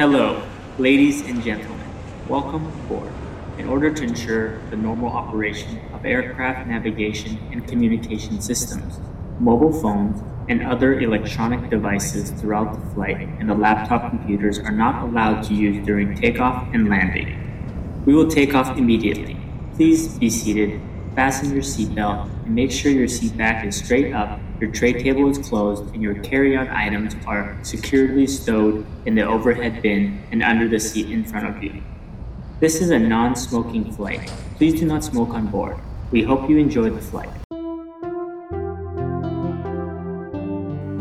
[0.00, 0.42] Hello,
[0.78, 1.86] ladies and gentlemen.
[2.26, 3.12] Welcome aboard.
[3.58, 8.98] In order to ensure the normal operation of aircraft navigation and communication systems,
[9.38, 15.02] mobile phones, and other electronic devices throughout the flight and the laptop computers are not
[15.02, 18.02] allowed to use during takeoff and landing.
[18.06, 19.36] We will take off immediately.
[19.74, 20.80] Please be seated,
[21.14, 25.29] fasten your seatbelt, and make sure your seat back is straight up, your tray table
[25.29, 30.67] is closed, and your carry-on items are securely stowed in the overhead bin and under
[30.67, 31.81] the seat in front of you.
[32.59, 34.31] This is a non-smoking flight.
[34.57, 35.75] Please do not smoke on board.
[36.11, 37.29] We hope you enjoy the flight.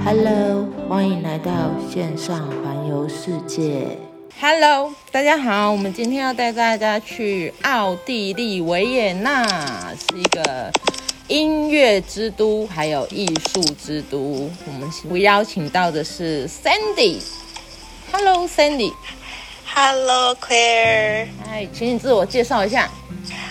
[0.05, 3.97] Hello，欢迎来到线上环游世界。
[4.41, 9.47] Hello，大家好，我们今天要带大家去奥地利维也纳，
[9.95, 10.71] 是一个
[11.30, 14.52] 音乐之都，还有艺术之都。
[14.66, 14.72] 我
[15.08, 17.22] 们邀请到的是 Sandy。
[18.12, 18.92] Hello，Sandy。
[19.64, 21.28] Hello，Claire。
[21.46, 22.90] 嗨，请你自我介绍一下。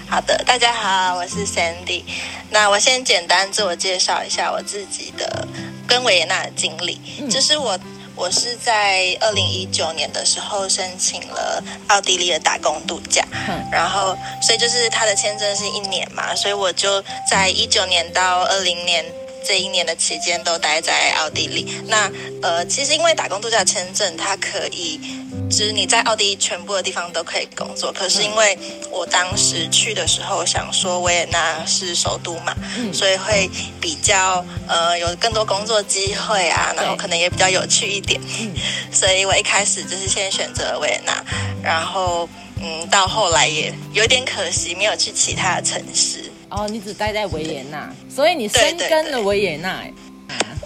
[0.09, 2.03] 好的，大家好，我是 Sandy。
[2.51, 5.47] 那我先简单自我介绍一下我自己的。
[5.87, 7.79] 跟维也纳的经历，就是我
[8.19, 13.25] 我是在二零一九年的时候申请了奥地利的打工度假，
[13.71, 19.05] 然后所以就是他的签证是一年嘛，所以我就在一九年到二零年
[19.47, 21.81] 这一年的期间都待在奥地利。
[21.87, 22.11] 那
[22.43, 25.01] 呃，其实因为打工度假签证，它可以。
[25.49, 28.57] 就是你在奥地利全部的地方都可以工作，可是因为
[28.91, 33.49] 我当时去的时候想说维也纳是首都嘛，嗯、所以会
[33.81, 38.53] 比较呃有更多工作机会啊，然后可能也比较有趣一点，嗯、
[38.93, 41.25] 所以我一开始就是先选择了维也纳，
[41.63, 42.29] 然后
[42.61, 46.31] 嗯到后来也有点可惜没有去其他的城市。
[46.51, 49.83] 哦，你只待在维也纳，所以你深耕了维也纳。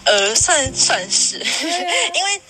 [0.05, 1.39] 呃，算算是，
[2.14, 2.41] 因为，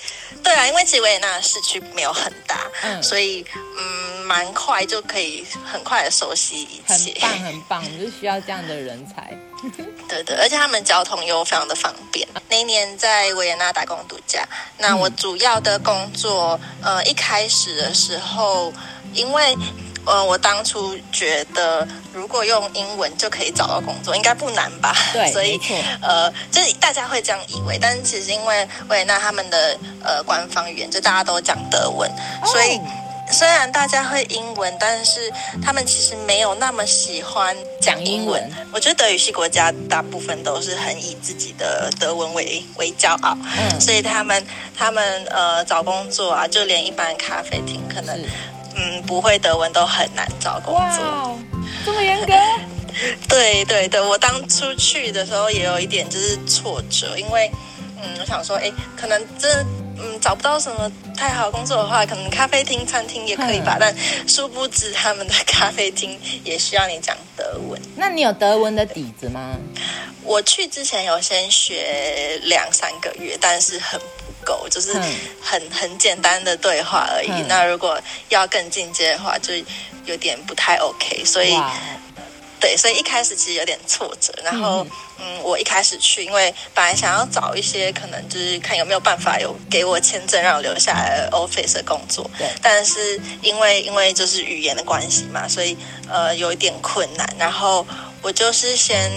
[0.43, 3.45] 对啊，因为其实维也纳市区没有很大，嗯，所以
[3.79, 9.37] 嗯，蛮快就可以很快的熟悉一切，很棒很棒，你 就需要这样的人才，
[10.09, 12.27] 对对，而且他们交通又非常的方便。
[12.49, 14.47] 那一年在维也纳打工度假，
[14.79, 18.73] 那我主要的工作，呃，一开始的时候，
[19.13, 19.57] 因为。
[20.05, 24.97] 呃，我当初觉得如果用英文就可以找到工作，应该不难吧？
[25.13, 25.61] 对，所以
[26.01, 32.11] 呃，就是大家会这样以为，但是其实因为维也纳他们的呃官方语言就大家都讲德文，
[32.43, 32.81] 哦、所以
[33.31, 35.33] 虽然大家会英文，但是
[35.65, 38.43] 他们其实没有那么喜欢讲英文。
[38.43, 44.45] 英文我觉得德语系国家大部分都是很以自己的德文为为骄傲，嗯，所以他们
[44.77, 48.21] 他们呃找工作啊，就连一般咖啡厅可能。
[48.77, 51.05] 嗯，不会德文都很难找工作。
[51.05, 51.35] 哇，
[51.85, 52.33] 这么严格？
[53.29, 57.51] 对对对，我当初去的时候也有一点就是挫折，因为
[58.03, 59.51] 嗯，我想说，哎，可能真
[59.97, 63.77] 嗯找不到什么太好的工作的话，可能咖啡厅、餐厅也可以吧。
[63.77, 63.97] 嗯、但
[64.29, 67.81] 殊不知，他们的咖啡厅也需要你讲德文。
[67.97, 69.57] 那你有德文的底子吗？
[70.25, 74.01] 我去之前有先学两三个月，但是很。
[74.45, 74.93] 狗就是
[75.41, 77.31] 很很简单的对话而已。
[77.31, 79.55] 嗯、那如果要更进阶的话，就
[80.05, 81.25] 有点不太 OK。
[81.25, 81.57] 所以，
[82.61, 84.33] 对，所以一开始其实有点挫折。
[84.45, 84.87] 然后，
[85.19, 92.31] 嗯，嗯，我一开始去，因为本来想要找一些可能就是看有没有办法有给我签证让我留下来 office 的工作。
[92.39, 92.47] 对。
[92.61, 95.77] 但是因为因为就是语言的关系嘛，所以
[96.09, 97.29] 呃有一点困难。
[97.39, 97.87] 然后
[98.23, 99.11] 我就是先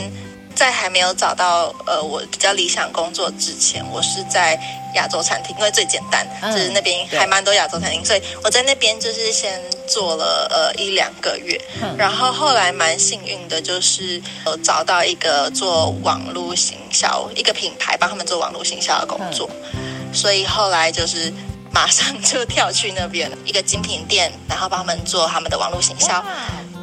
[0.55, 4.59] 在还没有找到呃我比较理想工作之前，我是在。
[4.95, 21.29] 亚洲餐厅，因为最简单，嗯、就是那边还蛮多亚洲餐厅，所以我在那边就是先做了呃一两个月，嗯、然后后来蛮幸运的，就是有找到一个做网络行销一个品牌帮他们做网络行销的工作，嗯、所以后来就是
[21.73, 26.23] 马上 就跳去那边一个精品店，然后帮他们做他们的网络行销，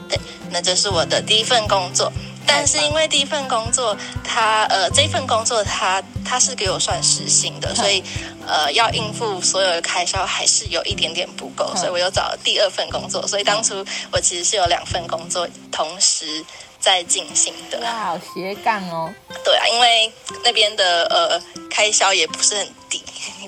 [0.06, 2.12] 对，那就是我的第一份工作。
[2.46, 8.02] 但是因为第一份工作，他呃这份工作他他是给我算时薪的，所以
[8.46, 13.26] 呃要应付所有的开销还是有一点点不够，所以我又找了第二份工作。
[13.26, 16.44] 所以当初我其实是有两份工作同时
[16.78, 17.80] 在进行的。
[17.80, 19.12] 哇，好斜杠哦！
[19.44, 20.12] 对啊，因为
[20.44, 21.40] 那边的呃
[21.70, 23.01] 开销也不是很低，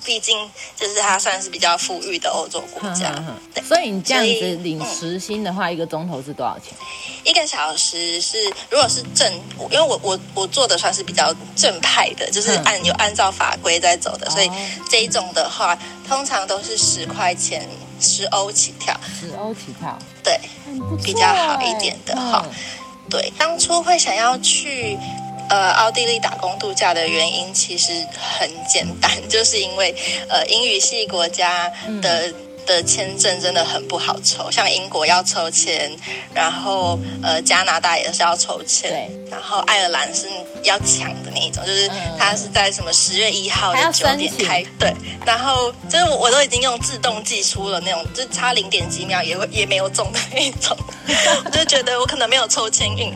[0.05, 0.39] 毕竟
[0.77, 3.15] 就是它算是比较富裕的欧洲国家。
[3.67, 6.75] 所以你这样子领时薪的话，嗯、一个钟头是多少钱？
[7.25, 8.37] 一个小时是，
[8.71, 9.33] 如果是正，
[9.71, 14.51] 因为我我我做的算是比较正派的，就是按有按照法规在走的，嗯、所以
[14.91, 17.67] 这一种的话，通常都是十块钱，
[18.01, 18.95] 十欧起跳。
[19.19, 20.39] 十欧起跳，对，
[21.03, 22.45] 比较好一点的哈。
[22.45, 22.53] 嗯、
[23.09, 24.99] 对，当初会想要去
[25.49, 27.93] 呃奥地利打工度假的原因，其实
[28.39, 29.95] 很简单， 就是因为
[30.29, 31.69] 呃英语系国家
[32.01, 32.29] 的。
[32.29, 32.35] 嗯
[32.67, 35.93] 的签证真的很不好抽，像英国要抽签，
[36.33, 40.27] 然后呃加拿大也是要抽签，然后爱尔兰是
[40.63, 44.95] 要抢的那一种，就是它是在什么十月一号的九点开，对，
[45.27, 50.75] 然后就是我我都已经用自动寄出了那种，就差零点几秒也会也没有中的那一种，
[51.45, 53.13] 我就觉得我可能没有抽签运。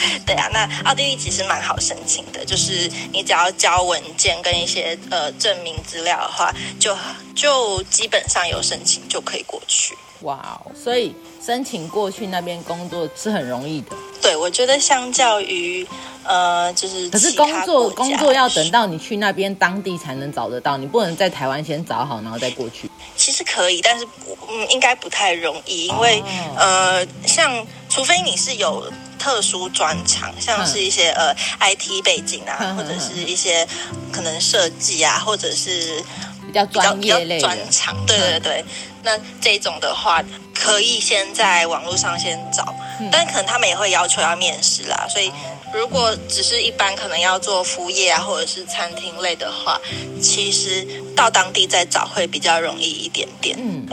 [0.26, 6.96] 对啊，那奥地利其实蛮好申请的，就是你只要交文件跟一些呃证明资料的话，就
[7.34, 9.96] 就基本上有申请就可以过去。
[10.22, 11.14] 哇哦，所以
[11.44, 13.96] 申请过去那边工作是很容易的。
[14.22, 15.86] 对，我觉得相较于
[16.24, 22.90] 呃，就是可是工作工作要等到你去那边当地才能找得到，你不能在台湾先找好然后再过去。
[23.14, 24.06] 其实可以，但是
[24.48, 26.18] 嗯，应该不太容易，因为、
[26.56, 27.64] 哦、呃，像
[27.96, 28.92] 除非你是有。
[29.18, 33.66] 特殊专长，像是一些、嗯、呃 IT 背景啊，嗯、或者是一些
[34.12, 36.00] 可能设计啊，或者是
[36.46, 38.60] 比较专业类专长，对对对。
[38.60, 38.66] 嗯、
[39.02, 40.22] 那这种的话，
[40.54, 45.08] 可以先在网络上先找，嗯、但可能他们也会要求要面试啦。
[45.08, 45.32] 所以
[45.74, 49.80] 如果只是一般可能要做服务业啊，或者是餐厅类的话，
[50.22, 53.56] 其实到当地再找会比较容易一点点。
[53.58, 53.84] 嗯，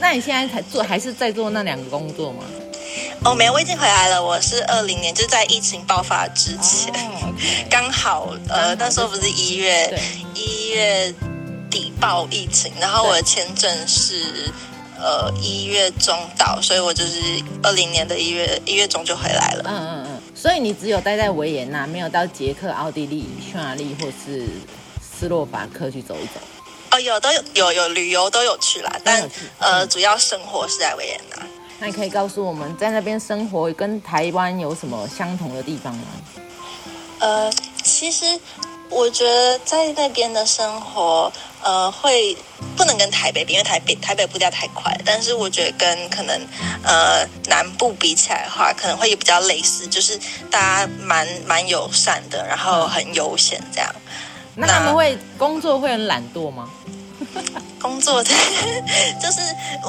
[0.00, 2.42] 那你现在才做，还是在做那两个工作吗？
[3.24, 4.22] 哦，没有，我已经回来了。
[4.22, 6.92] 我是二零年，就是在疫情爆发之前，
[7.68, 10.00] 刚好呃那时候不是一月
[10.34, 11.12] 一月
[11.70, 14.52] 底爆疫情，然后我的签证是
[14.96, 17.20] 呃一月中到，所以我就是
[17.62, 19.64] 二零年的一月一月中就回来了。
[19.66, 20.22] 嗯嗯嗯。
[20.34, 24.46] 所以你只有待在维也纳，没有到捷克、奥地利、匈牙利或是
[25.02, 26.40] 斯洛伐克去走一走？
[26.92, 29.28] 哦，有都有有有旅游都有去啦，但
[29.58, 31.44] 呃主要生活是在维也纳。
[31.80, 36.06] 那你可以告诉我们，在那边生活跟台湾有什么相同的地方吗？
[37.20, 37.50] 呃，
[37.82, 38.26] 其实
[38.90, 41.32] 我觉得在那边的生活，
[41.62, 42.36] 呃，会
[42.76, 44.96] 不能跟台北比，因为台北台北步调太快。
[45.04, 46.40] 但是我觉得跟可能
[46.82, 50.18] 呃南部比起来的话，可能会比较类似，就是
[50.50, 53.94] 大家蛮蛮友善的，然后很悠闲这样。
[54.56, 56.68] 那他们会工作会很懒惰吗？
[57.80, 58.30] 工作的
[59.20, 59.40] 就是，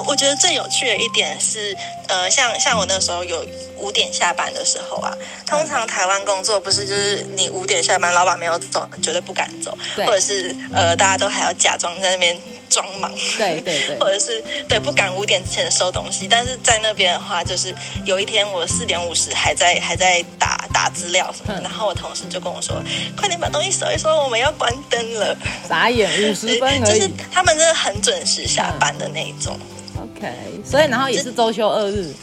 [0.06, 1.76] 我觉得最有趣的一点是，
[2.08, 3.46] 呃，像像我那时候有
[3.78, 5.12] 五点下班的时候啊，
[5.46, 10.06] 通常台湾工作不是就是你五点下班，老板没有走，绝对不敢走，对。
[10.06, 12.38] 或者是呃，大家都还要假装在那边。
[12.70, 17.74] 装忙，对对对， 或者是对不敢五点之前收东西，但是在那边的话，就是
[18.06, 22.82] 有一天我四点五十还在还在打打资料什么然后我同事就跟我说
[23.18, 25.36] ：“快点把东西收一收，我们要关灯了。”
[25.68, 29.60] 眨眼五十分就是他们真的很准时下班的那一种。
[29.96, 30.34] 嗯、OK，
[30.66, 32.14] 所以然后也是周休二日。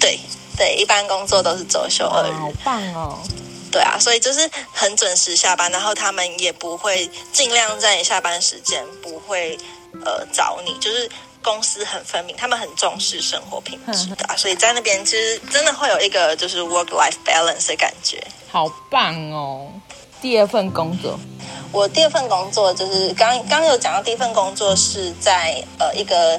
[0.00, 0.18] 对
[0.56, 3.18] 对，一般工作都是周休二日，好棒哦。
[3.70, 9.58] 对啊，所以就是很准时下班，然后他们也不会尽量在你下班时间不会
[10.04, 11.08] 呃找你，就是
[11.48, 18.22] 公司很分明，他们很重视生活品质的，所以在那边其实真的会有一个就是 work life balance 的感觉，
[18.52, 19.72] 好棒哦。
[20.20, 21.18] 第二份工作，
[21.72, 26.38] 我第二份工作就是刚刚有讲到，第一份工作是在呃一个。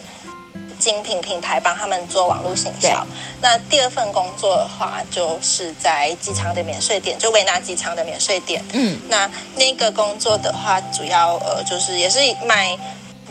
[0.80, 3.06] 精品品牌帮他们做网络行销。
[3.42, 8.64] 那第二份工作的话，就是在机场的免税店，就维也纳机场的免税店。
[8.72, 12.80] 嗯，那那个工作的话，主要呃就是也是卖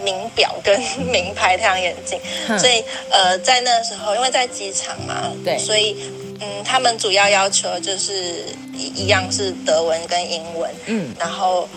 [0.03, 0.81] 名表跟
[1.13, 2.21] 名牌太阳眼镜。
[2.49, 5.97] 嗯、所以呃在那时候，因为在机场嘛，对，所以
[6.41, 10.71] 嗯他们主要要求就是一一样是德文跟英文。
[10.87, 11.69] 嗯，然后。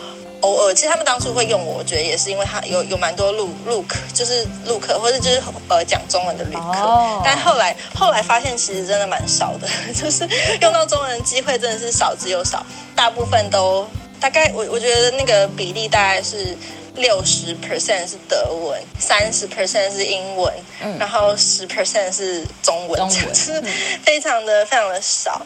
[0.43, 6.81] 偶尔，其实他们当初会用我，我觉得也是因为他有有蛮多陆陆客，就是陆客或者就是呃讲中文的旅客。
[6.81, 7.21] Oh.
[7.23, 10.27] 但后来后来发现其实真的蛮少的， 就是
[10.59, 13.85] 用到中文的机会真的是少之又少，大部分都
[14.19, 16.57] 大概我我觉得那个比例大概是
[16.95, 23.61] 六十 percent 是德文，三十 percent 是英文，嗯、然后十 percent 是中文，就是
[24.03, 25.41] 非常的非常的少。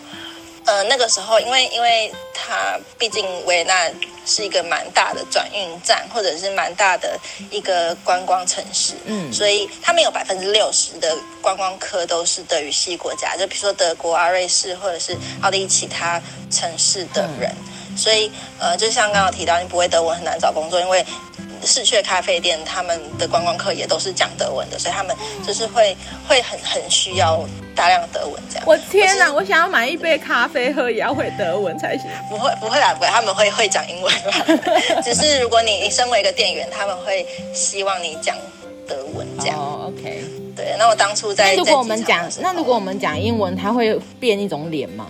[0.65, 3.87] 呃，那个时候，因为因为它毕竟维也纳
[4.25, 7.19] 是一个蛮大的转运站，或者是蛮大的
[7.51, 17.53] 一个观光城市，嗯，所以他们有百分之六十的观光客都是德语系国家，就比如说德国啊、瑞士或者是奥地利其他城市的人，
[17.91, 21.05] 嗯、所以呃，就像刚刚提到，你不会德文很难找工作，因为。
[21.65, 25.95] 市区咖啡店，他们的观光客也都是讲德文的，所以他们就是会
[26.27, 27.43] 会很很需要
[27.75, 28.63] 大量德文这样。
[28.67, 29.31] 我天哪！
[29.33, 32.09] 我想要买一杯咖啡喝，也要会德文才行。
[32.29, 35.01] 不会不会啦，不会，他们会会讲英文啦。
[35.03, 38.35] 只是如果你你身为一个店员，他们会希望你讲
[38.87, 39.57] 德文这样。
[39.57, 40.23] 哦，OK。
[40.55, 45.07] 对，那我当初在如果我们讲那如果我们讲英文，他会变一种脸吗？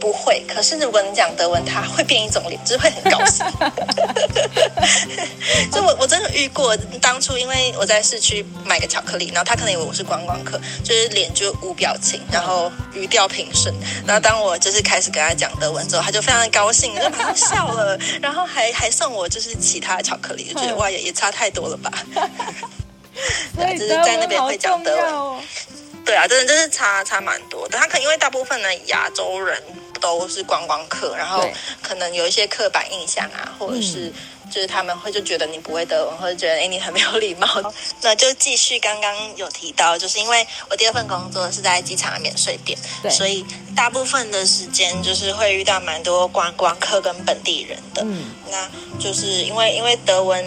[0.00, 3.44] 不会，可是如果你讲德文，他会变一种脸，就是会很高兴。
[5.72, 13.74] 就我我真的遇过，当初因为我在市区买个巧克力，然后他可能以为我是观光客，就是脸就无表情，然后语调平顺。
[14.06, 21.90] 然后当我就是开始跟他讲德文之后，他就非常的高兴，就马上笑了， 然后还还送我就是其他的巧克力，就觉得哇也也差太多了吧。
[23.56, 25.42] 对，就是在那边会讲德文。
[26.04, 27.76] 对啊，真的就是差差蛮多的。
[27.76, 29.62] 他可能因为大部分的亚洲人
[29.98, 31.46] 都是观光客，然后
[31.82, 34.12] 可能有一些刻板印象啊，或者是
[34.50, 37.46] 就是他们会就觉得你不会德文，或者觉得哎你很没有礼貌。
[38.02, 42.78] 那就继续刚刚有提到，就是因为我第二份工作是在机场的免税店，
[43.10, 43.44] 所以
[43.76, 48.02] 大部分的时间就是会遇到蛮多观光客跟本地人的。
[48.04, 50.44] 嗯，那就是因为因为德文。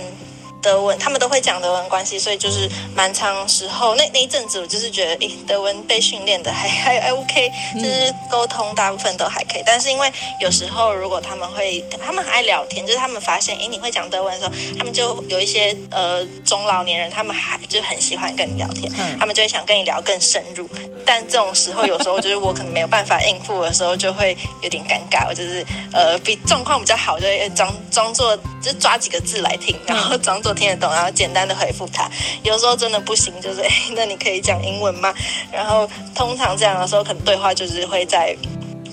[0.62, 9.64] 德文，他们都会讲德文关系，所以就是蛮长时候那那一阵子，我就是觉得，诶，德文被训练的还 还还 OK，就是沟通大部分都还可以。
[9.66, 20.70] 但是因为有时候如果他们会，他们很爱聊天，就是他们发现，诶，你会讲德文的时候，他们就有一些呃中老年人，他们还就很喜欢跟你聊天，他们就会想跟你聊更深入。
[21.04, 25.28] 但这种时候，有时候就是我可能没有办法应付的时候，就会有点尴尬。
[25.28, 30.51] 我就是呃比状况比较好，就会装装作就抓几个字来听，然后装作。
[30.54, 32.10] 听得懂，然后简单的回复他。
[32.44, 35.14] 有时候真的不行，就是哎， 那你可以讲英文吗？
[35.52, 38.36] 然后通常这样的时候，可能对话就是会在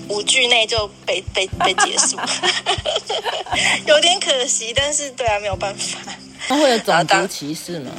[0.07, 2.17] 五句内就被被被结束，
[3.85, 4.73] 有点可惜。
[4.75, 5.99] 但是对啊，没有办法。
[6.47, 7.91] 那会有种族歧视吗？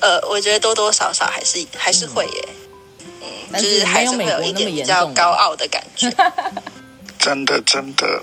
[0.00, 2.48] 呃，我觉得多多少少还是还是会耶。
[3.20, 6.10] 嗯，就是还是会有一点比较高傲的感觉。
[7.18, 8.20] 真的真的。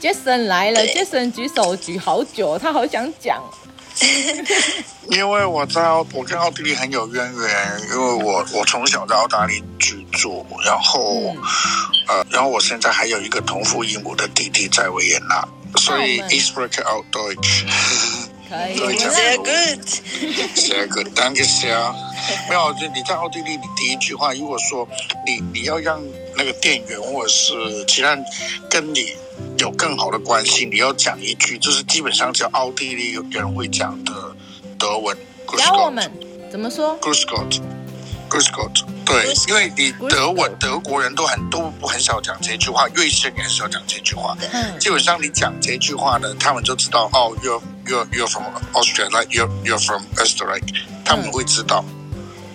[0.00, 3.42] Jason 来了，Jason 举手举好久，他好想讲。
[5.08, 11.42] 因为我在我跟奥地利很有渊源，因为我我从小在澳大利居住，然后、嗯、
[12.08, 15.46] 呃，然后我现在还有一个同父异母的弟弟在维也纳，
[15.78, 17.64] 所以 ich spreche auch Deutsch。
[18.48, 21.94] 可以， Sehr gut，Sehr good，Danke sehr。
[22.48, 24.88] 没有，就你在奥地利，你第一句话，如果说
[25.24, 26.00] 你你要让
[26.36, 28.24] 那个店员或者是其他人
[28.68, 29.16] 跟你。
[29.58, 34.12] 有更好的关系，你要讲一句，就是基本上叫奥地利人会讲的
[34.78, 35.16] 德文。
[35.58, 36.10] 教我们
[36.50, 38.84] 怎么说？Grüß Gott，Grüß Gott。
[39.04, 44.36] 对，因为你德文德国人都很都很少讲这句话，瑞士人也很少讲这句话。
[44.52, 50.64] 嗯，基本上你讲这句话呢，他们就知道哦，you're you're you're from Austria，like，you're you're from Österreich，
[51.04, 51.84] 他们会知道。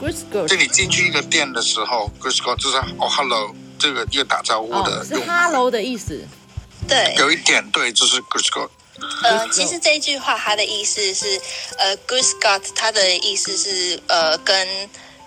[0.01, 0.47] Grüß Gott。
[0.47, 6.21] 就你进去一个店的时候，Grüß Gott 就是哦，hello，这个一个打招呼的，哦，是 hello 的意思。
[6.87, 8.69] 对，有一点对，就是 Grüß Gott。
[9.23, 11.41] 呃，其实这一句话它的意思是，
[11.77, 14.67] 呃，Grüß Gott，它的意思是呃跟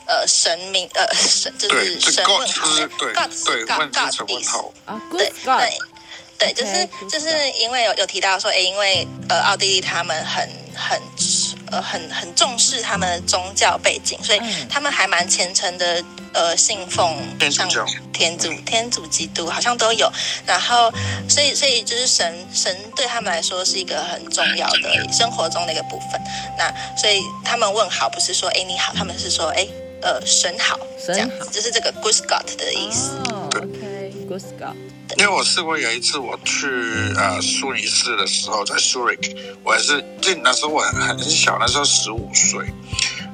[0.06, 3.12] 呃神明呃神就是神问好，对对
[3.44, 5.60] 对，God God 意思啊，Good God，
[6.38, 11.00] 对对，就是就是因为有有提到说，哎，因为呃奥地利他们很很
[11.74, 16.02] 呃很很重视他们的宗教背景，所以他们还蛮虔诚的。
[16.36, 17.16] 呃，信奉
[17.48, 17.68] 像
[18.12, 20.12] 天主、天主基督好像都有，
[20.44, 20.92] 然后
[21.28, 26.20] 所以所以就是神神对他们来说是一个很重要的生活中的一个部分。
[26.58, 29.64] 那所以他们问好不是说哎你好，他们是说哎
[30.02, 33.10] 呃神好，神好这样子，就是这个 Good God 的意思。
[33.30, 34.93] 哦，OK，Grüß Gott。
[35.18, 36.66] 因为我试过有一次我去
[37.16, 42.66] 呃苏黎世的时候，在 Zurich，我还是就那时候我很很小，那时候十五岁。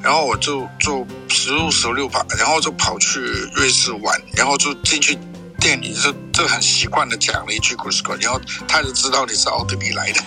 [0.03, 3.21] 然后我就就十五十六吧，然后就跑去
[3.55, 5.15] 瑞士玩，然后就进去
[5.61, 10.21] 店里就就很习惯的讲了一句 Grüß Gott，然后他就知道你是奥地利来的。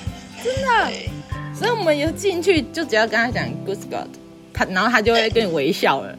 [0.43, 4.07] 真的，所以我们一进去就只要跟他讲 Grüß Gott，
[4.53, 6.15] 他然后他就会跟你微笑了。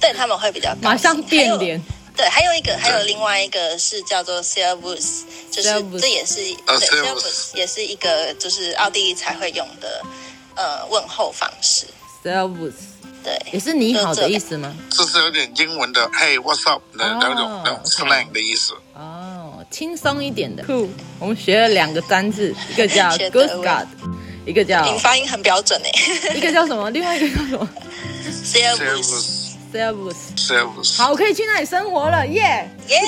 [0.00, 1.80] 对，他们会比较马上变脸。
[2.16, 5.68] 对，还有一个还有另外一个是叫做 Servus，就是
[6.00, 10.02] 这也是对 Servus 也是一个就是奥地利才会用的
[10.56, 11.86] 呃问候方式。
[12.24, 12.72] Servus。
[13.22, 14.72] 对，也是你好的意思吗？
[14.88, 16.80] 这是有点英文的，Hey, what's up？
[16.96, 18.72] 的那种那种 slang 的意思。
[18.94, 20.62] 哦，轻松一点的。
[20.62, 23.86] Cool，我们学了两个单字，一个叫 “Good Gott，
[24.46, 24.84] 一个叫。
[24.84, 25.90] 你发音很标准诶。
[26.38, 26.88] 一个叫什么？
[26.92, 27.68] 另外一个叫什么？
[28.44, 29.02] Servus。
[29.02, 29.45] Servus。
[30.36, 30.96] Servus。
[30.96, 33.00] 好，我可以去那里生活了，耶耶。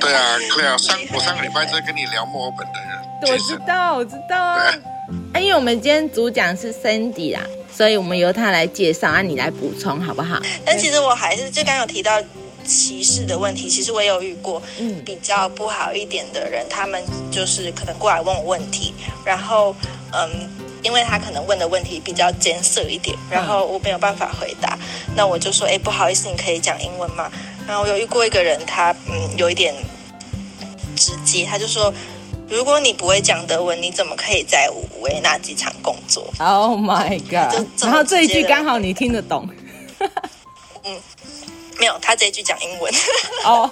[0.00, 3.32] 对啊，对啊，上我上个礼拜在跟你聊墨尔本的人。
[3.32, 4.74] 我知道，我知道啊。
[5.34, 7.40] 哎，因为我们今天主讲是 Sandy 啦。
[7.74, 10.38] 所以我们由他来介绍，啊，你来补充好不好？
[10.64, 12.20] 但其实我还是就刚有提到
[12.66, 18.92] 歧视的问题，其实我也有遇过，嗯，比较不好一点的人，他们就是可能过来问我问题，
[19.24, 19.74] 然后
[20.12, 20.50] 嗯，
[20.82, 24.78] 因为他可能问的问题比较艰涩一点，然后我没有办法回答，
[25.16, 27.30] 那我就说，哎，不好意思，你可以讲英文吗？
[27.66, 29.74] 然后我有遇过一个人，他嗯有一点
[30.96, 31.92] 直接，他就说，
[32.48, 34.68] 如果你不会讲德文，你怎么可以在
[35.00, 37.66] 维也纳机场工作？Oh my god！
[37.80, 39.48] 然后这一句刚好你听得懂。
[40.84, 41.00] 嗯，
[41.78, 42.92] 没有，他这一句讲英文。
[43.44, 43.70] 哦，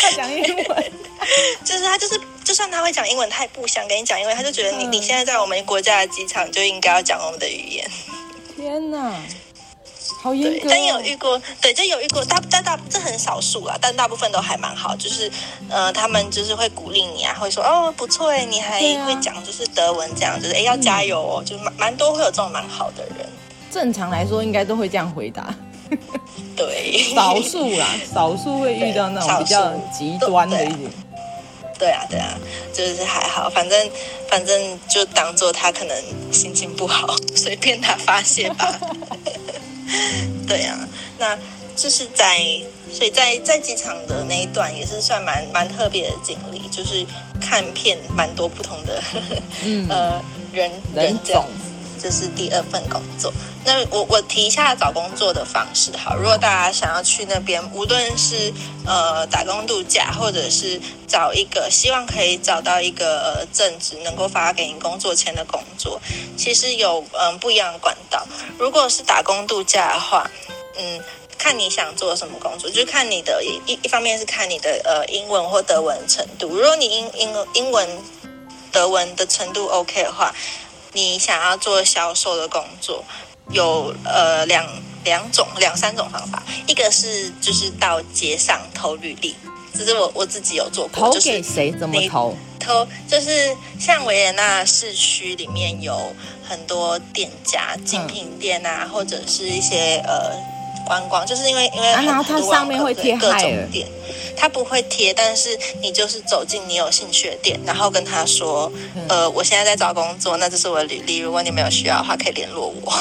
[0.00, 0.92] 他讲英文，
[1.64, 7.90] 就是他就是，就算他会讲英文，他也不想跟你讲英文，他就觉得你、嗯、你现在在我们国家的机场就应该要讲我们的语言。
[8.56, 9.12] 天哪！
[10.22, 15.28] 好严格、哦，但也有遇过，对，就有遇过，大但大这很少数啦，但大部分都还蛮好，就是
[15.68, 23.28] 呃，他们就是会鼓励你啊，会说哦不错哎，你还会讲就是德文这样，就是哎要加油哦，嗯、就蛮蛮多会有这种蛮好的人。
[23.72, 25.52] 正常来说应该都会这样回答，
[26.56, 30.90] 对， 少数啦，少数会遇到那种比较极端的一点。
[31.78, 32.38] 对啊，对啊，
[32.72, 33.90] 就是还好，反正
[34.28, 35.96] 反正就当做他可能
[36.32, 38.78] 心情不好， 随便他发泄吧。
[40.48, 41.36] 对啊，那
[41.76, 42.38] 就是在，
[42.92, 47.04] 所以在在机场的那一段也是算蛮蛮特别的经历，就是
[47.40, 49.02] 看片蛮多不同的，
[49.64, 51.44] 嗯、呃人人种，
[52.00, 53.32] 这是第二份工作。
[53.64, 58.52] 那我我提一下找工作的方式好，如果大家想要去那边，无论是
[58.86, 66.00] 呃打工度假，或者是找一个希望可以找到一个呃正职能够发给你工作签的工作，
[66.36, 68.24] 其实有嗯、不一样的管道。
[68.56, 70.30] 如果是打工度假的话，
[70.78, 71.00] 嗯，
[71.36, 76.48] 看你想做什么工作，就看你的一一方面是看你的呃英文或德文程度。
[76.54, 77.88] 如果你英英英文
[78.70, 80.32] 德文的程度 OK 的话，
[80.96, 83.04] 你想要做销售的工作。
[83.50, 84.66] 有呃两
[85.04, 89.36] 两种两三种方法，一个是就是到街上投履历，
[89.72, 91.70] 这是我我自己有做过，投给谁？
[91.78, 92.36] 怎么投？
[92.58, 96.12] 投就是像维也纳市区里面有
[96.42, 100.32] 很多店家，精品店啊，嗯、或者是一些呃
[100.86, 103.86] 观光，就是因为因为很多、啊、然后它上面会贴各种店。
[104.38, 108.70] 它不会贴，但是你就是走进你有兴趣的店，然后跟他说
[109.08, 112.92] ：“呃，我现在在找工作，那这是我的履历，如果你没有需要的话，可以联络我。”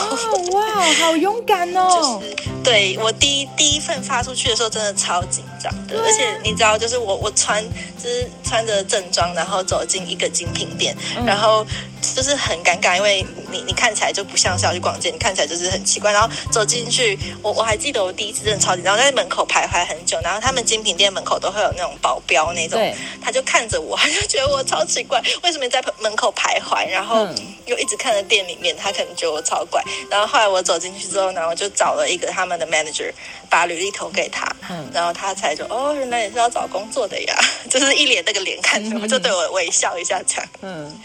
[0.57, 1.89] 哇，好勇敢哦！
[2.23, 7.61] 就是对我第一第一份发出去的时候，真的超紧张的，而且你知道，就是我我穿
[8.01, 10.95] 就是穿着正装，然后走进一个精品店，
[11.25, 11.67] 然后
[12.13, 16.11] 就是很尴尬，因为你你看起来就不像是要去逛街，你看起来就是很奇怪。
[16.11, 22.79] 然后走进去，我我还记得我第一次真的超级，然后，在门口徘徊很久，然后他们精品店门口都会有那种保镖那种，
[23.21, 26.87] 他就看着我，他就觉得我超奇怪，为什么在门口徘徊？
[26.89, 27.27] 然后
[27.65, 29.83] 又一直看着店里面，他可能觉得我超怪。
[30.09, 33.11] 然后后来我走进去之后，然后就找了一个他们的 manager，
[33.49, 34.45] 把履历投给他，
[34.93, 37.35] 然后他才就哦，原来也是要找工作的呀，
[37.69, 40.47] 就是一脸那个脸看着我，就对我微笑一下这样。
[40.61, 40.99] 嗯，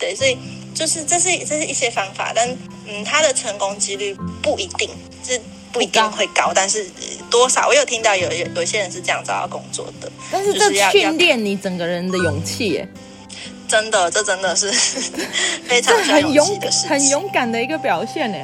[0.00, 0.36] 对，所以
[0.74, 2.48] 就是这是这是一些方法，但
[2.88, 4.90] 嗯，他的成功几率不一定
[5.22, 5.40] 是。
[5.72, 6.84] 不一定会高，但是
[7.30, 10.10] 多少我有听到有有有些人是这样找到工作的。
[10.28, 12.88] 但是这训练你整个人的勇气耶，
[13.68, 14.68] 真的，这真的是
[15.68, 18.38] 非常需要勇很勇敢的一个表现呢。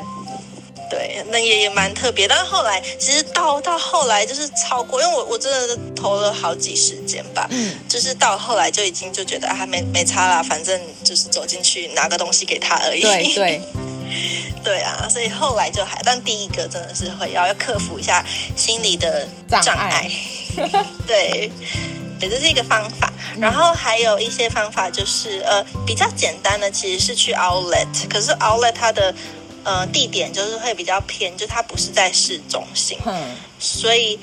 [0.91, 2.27] 对，那也也蛮特别。
[2.29, 13.03] 但是后来其实到到后来就是超过，因为我我真的投了好几十间吧，嗯，就是到后来就已经就觉得还没没差啦，反正就是走进去拿个东西给他而已。
[13.03, 13.35] 对对。
[13.35, 13.61] 对
[14.67, 18.25] 对啊，所以后来就还，但第一个真的是会要要克服一下
[18.57, 20.11] 心理的障碍。
[21.07, 21.51] 对，
[22.21, 23.13] 也，这是一个方法。
[23.39, 29.15] 然后还有一些方法就是，呃，比较简单的其实是去 outlet，可是 outlet 它的
[29.67, 32.97] 呃地点就是会比较偏，就它不是在市中心。
[33.05, 33.37] 嗯。
[33.59, 34.19] 所以，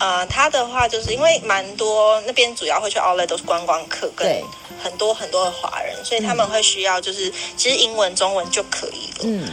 [0.00, 4.42] 呃，它的话就是因为蛮多那边主要会去 outlet 都是观光客跟。
[4.78, 9.20] 很多很多的华人，所以他们会需要就是、嗯、其实英文、中文就可以了。
[9.22, 9.48] 嗯，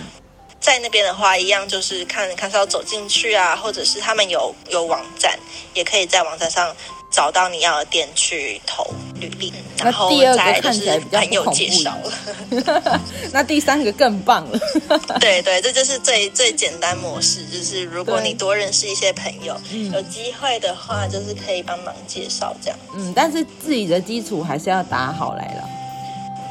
[0.59, 5.39] 在那边的话，一样就是看看是要走进去啊，或者是他们有有网站，
[5.73, 6.75] 也可以在网站上
[7.13, 8.85] 找到你要的店去投
[9.21, 9.53] 履历。
[9.77, 13.01] 然后第二个看起来比较有介绍了，
[13.33, 14.59] 那第三个更棒了。
[15.19, 19.55] 对对，这就是最最简单模式，就是如果你多认识一些朋友，
[19.93, 22.79] 有机会的话，就是可以帮忙介绍这样。
[22.95, 25.69] 嗯，但是自己的基础还是要打好来了。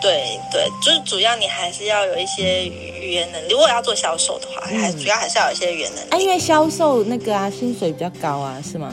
[0.02, 3.52] 对对，就是主要你还是要有一些语言能力。
[3.52, 6.08] 如果要做销售的话，还主要还是要有一些语言能力。
[6.10, 8.92] 啊，因为销售那个啊，薪水比较高啊，是吗？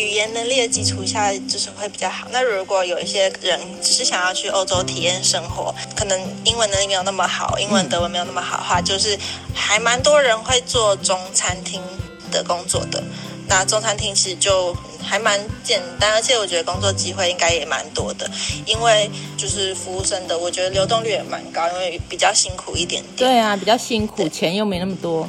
[0.00, 2.26] 语言能力的基础下，就是会比较好。
[2.30, 9.18] 那如果有一些人只是想要去欧洲体验生活，可能英文能力没有那么好，英文德文没有那么好的话，就是
[9.54, 11.82] 还蛮多人会做中餐厅
[12.30, 13.02] 的工作的。
[13.48, 18.30] 那中餐厅其实就还蛮简单，而且我觉得工作机会应该也蛮多的，
[18.66, 23.16] 因为就是服务生的，我觉得流动率也蛮高，因为比较辛苦一点点。
[23.16, 25.26] 对啊，比较辛苦，钱又没那么多。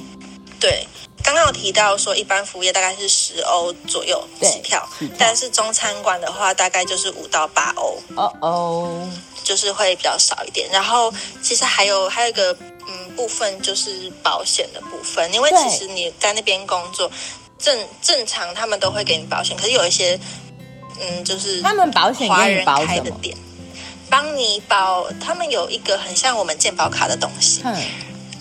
[0.59, 0.85] 对。
[1.29, 7.99] 刚刚有提到说，一般服务业大概是十欧左右起跳，但是中餐馆的话，大概就是五到八欧。
[8.15, 9.09] 哦哦，
[9.43, 10.67] 就是会比较少一点。
[10.71, 11.13] 然后
[11.43, 12.51] 其实还有还有一个
[12.87, 17.11] 嗯部分就是保险的部分，因为其实你在那边工作，
[17.59, 20.19] 正正常他们都会给你保险，可是有一些
[20.99, 23.37] 嗯就是他们保险华人开的店，
[24.09, 27.61] 帮你保，他们有一个很像我们健保卡的东西。
[27.63, 27.75] 嗯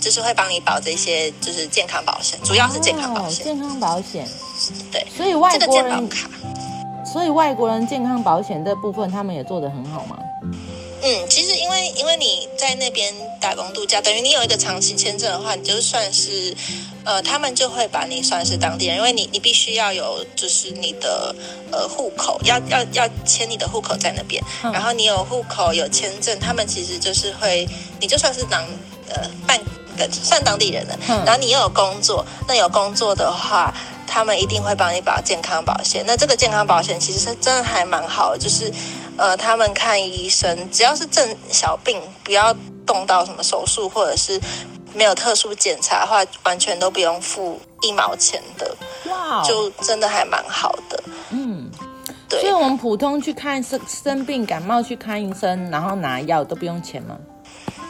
[0.08, 3.42] 就是会帮你保这些，就是健康保险，主要是健康保险。
[3.42, 4.26] 哦、健康保险，
[4.90, 5.06] 对。
[5.14, 6.30] 所以外国人，这个健保卡，
[7.04, 10.16] 所以外国人健康保险这部分，他们也做得很好吗？
[11.02, 16.56] 嗯，其实因为因为你在那边打工度假，等于你有一个长期签证的话，你就算是，
[17.04, 21.34] 呃，他们就会把你算是当地人，因为你你必须要有就是你的
[21.70, 27.68] 呃户口，要要要签你的户口在那边，嗯、然后你有户口有签证，他们其实就是会，
[28.00, 28.64] 你就算是当
[29.10, 29.60] 呃办。
[30.10, 33.72] 算当地人的，然后你又有工作，那有工作的话，
[34.06, 36.04] 他们一定会帮你保健康保险。
[36.06, 38.72] 那这个健康保险其实是真的还蛮好的，就是
[39.16, 42.54] 呃，他们看医生，只要是正小病，不要
[42.86, 44.40] 动到什么手术，或者是
[44.94, 48.76] 没有特殊检查的话，完全都不用付一毛钱的。
[49.10, 51.02] 哇，就真的还蛮好的。
[51.30, 51.70] 嗯，
[52.28, 52.40] 对。
[52.40, 57.16] 所以我们普通去看生生病感冒去看医生，然后拿药都不用钱吗？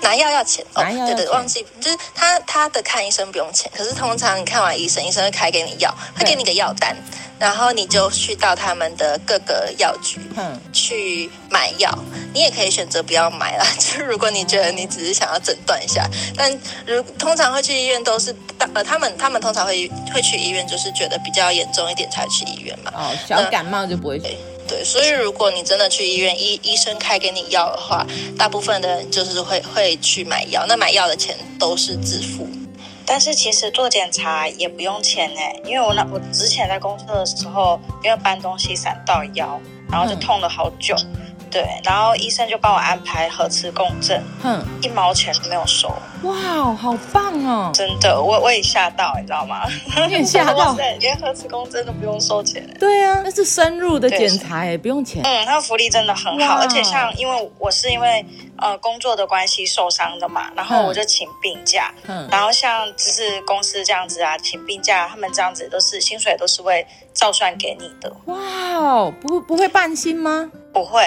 [0.02, 6.96] 拿药要钱哦，钱对对，忘记就是他他的看医生不用钱，可是通常你看完医生，医生会开给你药，会给你个药单，
[7.38, 11.96] 然后你就去到他们的各个药局，嗯，去买药。
[12.34, 16.52] 你也可以选择不要买啦， 就是如果你觉得你只是想要诊断一下，但
[16.86, 18.34] 如通常会去医院都是
[18.74, 22.92] 呃，他们他们通常会会去医院，就是觉得比较严重一点才去医院嘛。
[22.94, 24.36] 哦，小感冒就不会去。
[24.68, 28.06] 对，所以如果你真的去医院，医医生开给你药的话，
[28.38, 32.46] 大部分的人就是会会去买药，那买药的钱都是自付。
[33.06, 39.58] 但是其实做检查也不用钱呢，因为我那我之前在公司的时候，因为搬东西闪到腰，
[39.90, 40.94] 然后就痛了好久。
[41.14, 45.88] 嗯对，然后医生就帮我安排核磁共振，哼，一毛钱都没有收。
[46.22, 46.34] 哇，
[46.74, 47.70] 好棒哦！
[47.72, 49.62] 真的，我我也吓到，你知道吗？
[50.08, 52.68] 你也吓到， 连核磁共振都不用收钱。
[52.78, 55.22] 对啊，那是深入的检查，也不用钱。
[55.24, 58.24] 嗯，他福利真的很好，而且像因为我是因为
[58.56, 66.84] 呃工作的关系受伤的嘛，然后我就请病假，嗯，然后像只是公司这样子啊，请病假，他们这样子都是薪水都是会
[67.14, 68.12] 照算给你的。
[68.26, 68.36] 哇
[68.74, 70.50] 哦，不不会半薪吗？
[70.72, 71.02] 不会。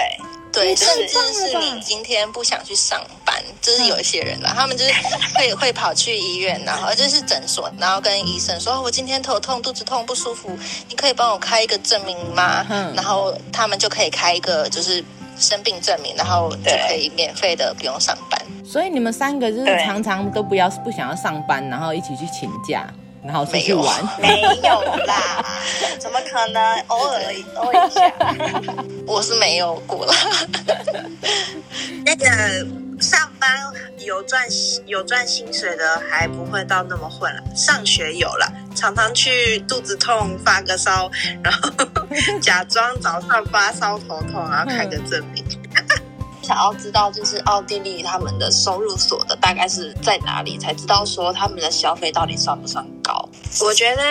[0.52, 4.92] 对，就是就是你今天不想去上班，就是有一些人啦，他们就是
[5.34, 10.50] 会会跑去医院，然后就是诊所，然后跟医生说：“我今天头痛、肚子痛、不舒服，
[10.90, 15.02] 你可以帮我开一个证明吗？”嗯，然后他们就可以开一个就是
[15.38, 18.38] 生病证明，然后就可以免费的不用上班。
[18.62, 22.86] 所以你们三个就是常常都不要不想要上班，然后一起去请假。
[23.24, 24.08] 然后出去玩？
[24.20, 25.44] 没有，没有啦，
[25.98, 26.80] 怎么可能？
[26.88, 27.22] 偶尔
[27.56, 28.12] 偶尔一下，
[29.06, 30.12] 我是没有过了。
[32.04, 32.26] 那个
[33.00, 33.48] 上班
[33.98, 34.42] 有赚
[34.86, 37.42] 有赚薪水的，还不会到那么混了。
[37.54, 41.10] 上学有了，常常去肚子痛发个烧，
[41.42, 41.70] 然后
[42.40, 45.44] 假装早上发烧头痛，然后开个证明。
[46.42, 53.28] 想要知道，就是奥地利他们的收入所得大概是在哪里，才知道说他们的消费到底算不算高？
[53.60, 54.02] 我觉得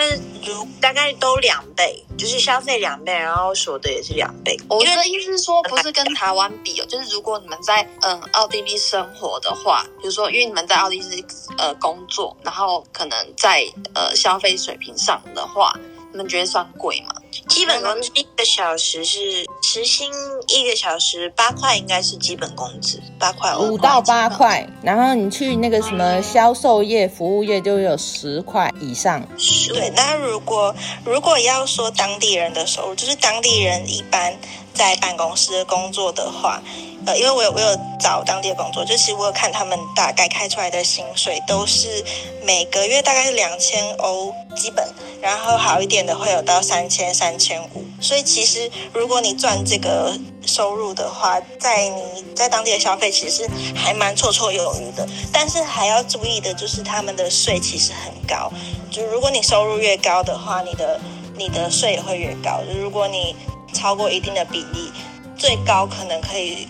[0.44, 4.56] 如大概都两倍，就是消费两倍，然后所得也是两倍。
[4.68, 11.24] 我的意思是说，不是跟台湾比哦，就是如果你们在嗯奥地利生活的话，比如说因为你们在奥地利
[11.58, 13.64] 呃工作，然后可能在
[13.94, 15.72] 呃消费水平上的话。
[16.14, 17.14] 你们觉得算贵吗？
[17.48, 20.10] 基本工资一个小时是时薪
[20.48, 24.66] 一个小时八块，应该是基本工资八块五到八块。
[24.82, 29.26] 然后你去那个什么销售业、服务业，就有十块以上。
[29.68, 30.74] 对，那如果
[31.04, 34.38] 如果要说当地人的收入，就是当地人一般
[34.72, 36.62] 在办公室工作的话。
[37.04, 42.04] 呃，因为我有我有找当地的工作，就其实我有看他们大概开出来的薪水都是
[42.44, 44.86] 每个月大概是两千欧基本，
[45.20, 47.84] 然后好一点的会有到三千三千五。
[48.00, 55.06] 所以其实如果你赚这个收入的话，在你在当地的消费其实还蛮绰绰有余的。
[55.32, 58.52] 但是还要注意的就是他们的税其实很高，
[58.90, 61.00] 就如果你收入越高的话，你的
[61.36, 62.60] 你的税也会越高。
[62.64, 63.34] 就如果你
[63.72, 64.92] 超过一定的比例，
[65.36, 66.68] 最高可能可以。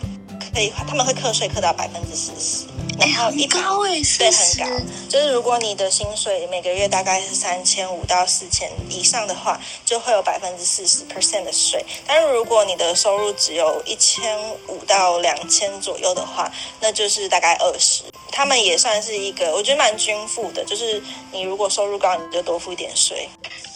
[0.52, 2.66] 可以，他们会课税课到百分之四十。
[2.98, 4.84] 然后一般高哎，对，很高。
[5.08, 11.84] 就是如果你的薪水每个月大概是三千五到四千以上的话，就会有百分之四十 percent 的税。
[12.06, 14.38] 但是如果你的收入只有一千
[14.68, 18.04] 五到两千左右的话，那就是大概二十。
[18.30, 20.62] 他们也算是一个，我觉得蛮均富的。
[20.64, 23.28] 就是你如果收入高，你就多付一点税。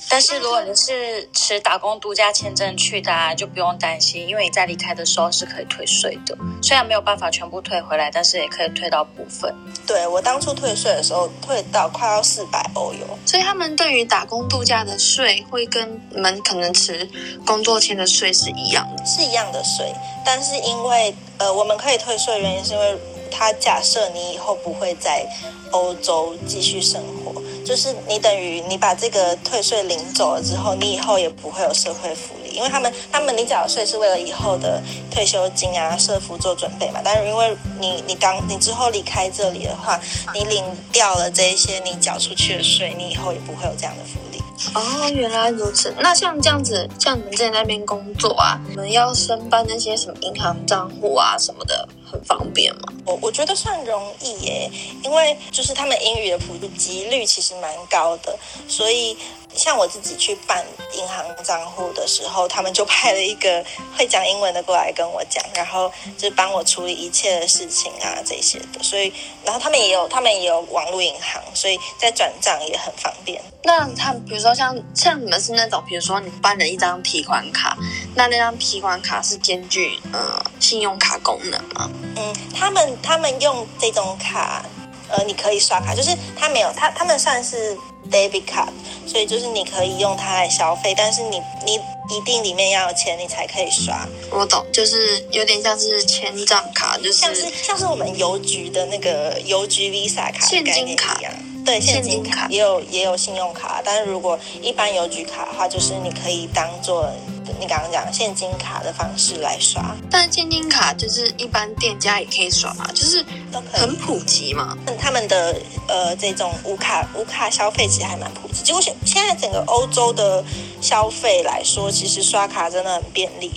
[0.09, 6.37] 但是如果你是持打工度假签证去的啊，就不用担心，因为你在离开的时候是可以退税的。
[6.63, 9.55] 虽然没有办法全部退回来，但是也可以退到部分。
[9.87, 13.07] 对，我当初退税的时候，退到快要四百欧哟。
[13.27, 17.09] 所以他们对于打工度假的税，会跟你们可能持
[17.45, 19.93] 工作签的税是一样的，是一样的税。
[20.25, 22.99] 但是因为呃，我们可以退税的原因是因为
[23.37, 25.27] 他假设你以后不会在
[25.73, 27.43] 欧洲继续生活。
[27.65, 37.01] 就是你等于你把这个退税领走了之后，你以后也不会有社会福利，因为他们他们你缴税是为了以后的退休金啊、社福做准备嘛。
[37.03, 40.01] 但是因为你你当你之后离开这里的话，
[40.33, 44.41] 你领掉了这一些你缴出去的税，你以后也不会有这样的福利。
[44.73, 45.93] 哦，原来如此。
[45.99, 51.89] 那像这样子，像你们在那边工作啊，你们要申办那些什么银行账户啊什么的。
[52.17, 52.93] 很方便吗？
[53.05, 54.71] 我我觉得算容易耶，
[55.05, 59.17] 因为就是他们英语的普及率其实蛮高的，所以
[59.57, 63.65] 像我自己去办银行账户的时候，他们就派了一个
[63.97, 68.83] 会讲英文的过来跟我讲，然后就帮我处理一切的事情啊这些的。
[68.83, 69.13] 所以，
[69.45, 73.43] 然后他们也有他们也有网络银行，所以在转账也很方便。
[73.63, 77.77] 那他们比如说像像你们是那种，比如说你办了一张提款卡，
[78.15, 81.91] 那那张提款卡是兼具呃信用卡功能吗？
[82.17, 84.65] 嗯，他们他们用这种卡，
[85.09, 87.77] 呃，你可以刷卡，就是他没有他他们算是
[88.11, 88.69] debit card，
[89.07, 91.75] 所以就是你可以用它来消费，但是你你
[92.17, 94.07] 一定里面要有钱，你才可以刷。
[94.31, 101.33] 我懂，就是有点像是千账卡，就是像是像是我们邮局的那个邮局 Visa 卡现金卡一样，
[101.67, 107.11] 对，现金卡也有也有信用卡，但是如果一般邮局卡的话，就是你可以当做。
[107.59, 114.77] 你刚刚讲现金卡的方式来刷，但现金卡就是一般店家也可以刷嘛，就是都很普及嘛。
[114.99, 115.57] 他们的
[115.89, 118.63] 呃这种无卡无卡消费其实还蛮普及。
[118.63, 120.45] 结果现现在整个欧洲的
[120.83, 123.51] 消费来说，其实刷卡真的很便利，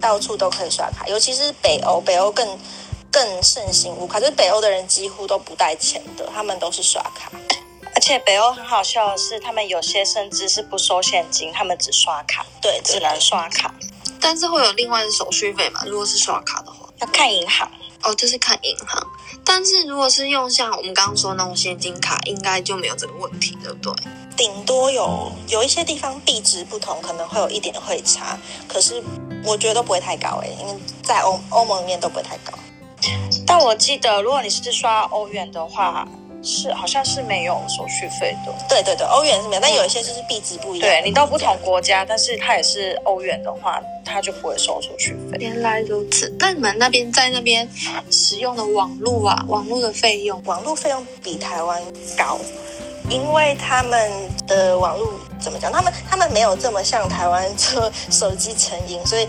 [0.00, 2.58] 到处都可以刷卡，尤其是北欧，北欧更
[3.16, 7.32] 更盛行无卡，就是北欧的人几乎都不带钱的，他们都是刷卡。
[7.94, 13.74] 而且北欧很好笑的是，他们有些甚至是不收现金，他们只刷卡，对，对，只能刷卡。
[14.20, 15.80] 但是会有另外的手续费嘛？
[15.86, 17.66] 如果是刷卡的话，要看银行
[18.02, 19.02] 哦，就是看银行。
[19.42, 23.94] 但是如果是用像我们刚刚说那种现金卡，应该就没有这个问题，对不对？
[24.36, 29.02] 顶多有有一些地方币值不同，可能会有一点会差，可是
[29.42, 32.52] 我觉得都不会太高诶，因为在欧欧盟里面都不会太高。
[33.46, 36.06] 但我记得，如果你是刷欧元的话。
[36.42, 38.54] 是，好像是没有手续费的。
[38.68, 40.88] 对对对，欧元是没有，但有一些就是币值不一样。
[40.88, 45.38] 对，你到不同国家，但是它也是欧元的话，它就不会收手续费。
[45.40, 47.68] 原来如此，那你们那边在那边
[48.12, 51.82] 使用的网络啊，网络的费用，网络费用比台湾
[52.16, 52.38] 高，
[53.10, 54.08] 因为他们
[54.46, 55.72] 的网络怎么讲？
[55.72, 59.26] 他们他们没有这么像台湾做手机成瘾，所以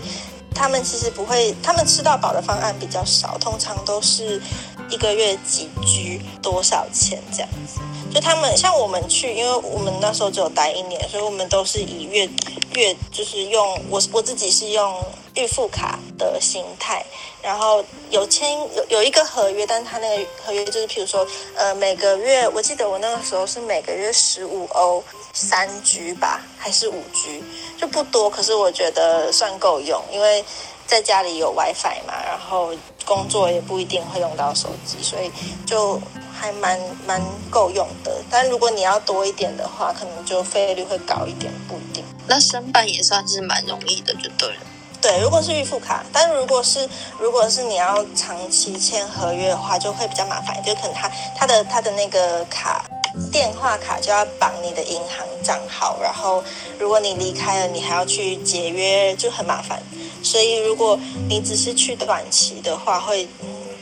[0.58, 4.42] 他们其实不会，他们吃到饱的方案比较少，通常都是。
[4.90, 7.78] 一个月几居多少钱这样子？
[8.10, 12.26] 就他们像我们去，因为我们那时候只有待一年，所以我们都是以月
[12.72, 17.04] 月就是用我我自己是用预付卡的形态，
[17.42, 27.42] 然后有签有有一个合约，但他那个合约就是，譬如说呃每个月，我记得我那个时候是每个月十五欧三 G 吧，还是五 G，
[27.76, 30.44] 就不多，可是我觉得算够用，因为
[30.86, 32.74] 在家里有 WiFi 嘛，然后。
[33.08, 35.32] 工作也不一定会用到手机，所以
[35.64, 35.98] 就
[36.30, 38.22] 还蛮蛮够用的。
[38.30, 42.04] 但如果你要多一点的话，可能就费率会高一点，不一定。
[42.26, 44.60] 那申办也算是蛮容易的，就对了。
[45.00, 46.88] 对，如果是预付卡，但如果是
[47.20, 52.84] 如果是你要长期签合约的话，就会比较麻烦，就可能他他的他的那个卡
[53.30, 56.42] 电话卡就要绑你的银行账号，然后
[56.78, 59.80] 如果你离开了，你还要去解约，就很麻烦。
[60.20, 63.28] 所以，如果你只是去短期的话，会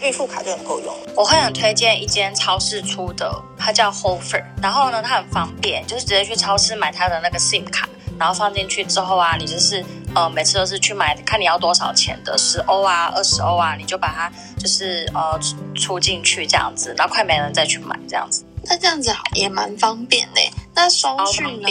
[0.02, 0.94] 预付卡就很够用。
[1.16, 4.44] 我会很推荐一间超市出的，它叫 Hofer。
[4.62, 9.82] 然后呢，它很方便，就是直接去超市买它的那个 SIM 卡，然后放进去之后啊，你就是
[10.16, 15.38] 呃每次都是去买，看你要多少钱的，十欧啊、二十欧啊，你就把它就是呃
[15.74, 18.42] 出进去这样子，然后快没人再去买这样子。
[18.64, 20.40] 那这样子也蛮方便的。
[20.74, 21.68] 那收据呢？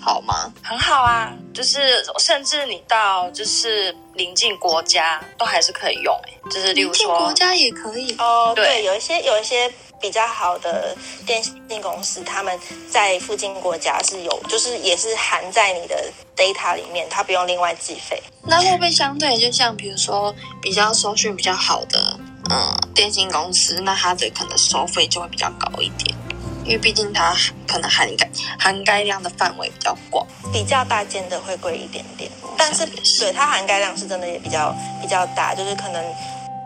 [0.00, 0.50] 好吗？
[0.62, 12.58] 很好啊，就是甚至你到就是邻近国家都还是可以用哎，就是例如说国家也可以哦，对对，有一些有一些比较好的电信公司，他们
[12.90, 18.22] 在附近国家是有，就是也是含在你的 data 里面，它不用另外计费。
[18.42, 22.18] 那会不会相对就像比如说比较收讯比较好的
[22.50, 26.16] 嗯电信公司，那它的可能收费就会比较高一点？
[26.64, 27.34] 因为毕竟它
[27.66, 32.86] 可能涵盖涵盖量的范围比较广，比较大间的会贵一点点，但是
[33.18, 36.04] 对它涵盖量是真的也比较比较大，就是可能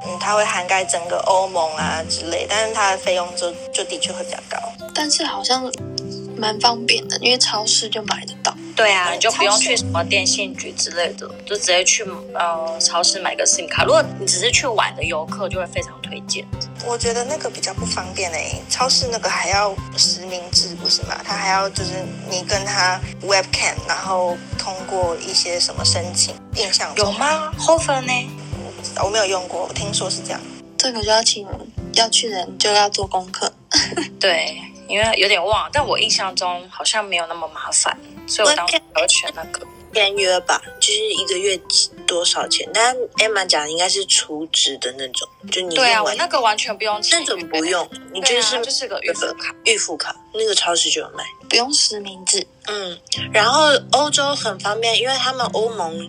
[0.06, 4.58] 嗯它会涵盖整个欧盟啊之类，但是它的费用就就的确会比较高，
[4.94, 5.70] 但是好像
[6.36, 8.54] 蛮方便的，因为超市就买得到。
[8.76, 13.84] 对啊，你就不用去什么电信局之类的，就直接去呃超市买个 SIM 卡。
[13.84, 16.44] 如果你只是去玩的游客，就会非常推荐。
[16.84, 21.14] 我觉得那个比较不方便诶、欸，超市那个还要实名制不是吗？
[21.24, 21.92] 他还要就是
[22.28, 28.12] 你跟他 webcam，然后通过一些什么申请，印象有吗？Hofer 呢？
[29.02, 30.40] 我没有用过，我听说是这样。
[30.76, 31.46] 这个就要请
[31.94, 33.52] 要去的人就要做功课。
[34.20, 34.56] 对，
[34.88, 37.96] 因为有点忘，但我印象中好像没有那么麻烦。
[38.26, 41.56] 所以我当时要选那个签约吧，就是一个月
[42.14, 42.68] 多少钱？
[42.72, 52.46] 但 Emma 讲应该是储值的那种，就你对啊，我那个完全不用钱，那种不用，你就是、啊、就是个预付卡，预付卡那个超市就有卖，不用实名制。
[52.68, 52.96] 嗯，
[53.32, 56.08] 然后欧洲很方便，因为他们欧盟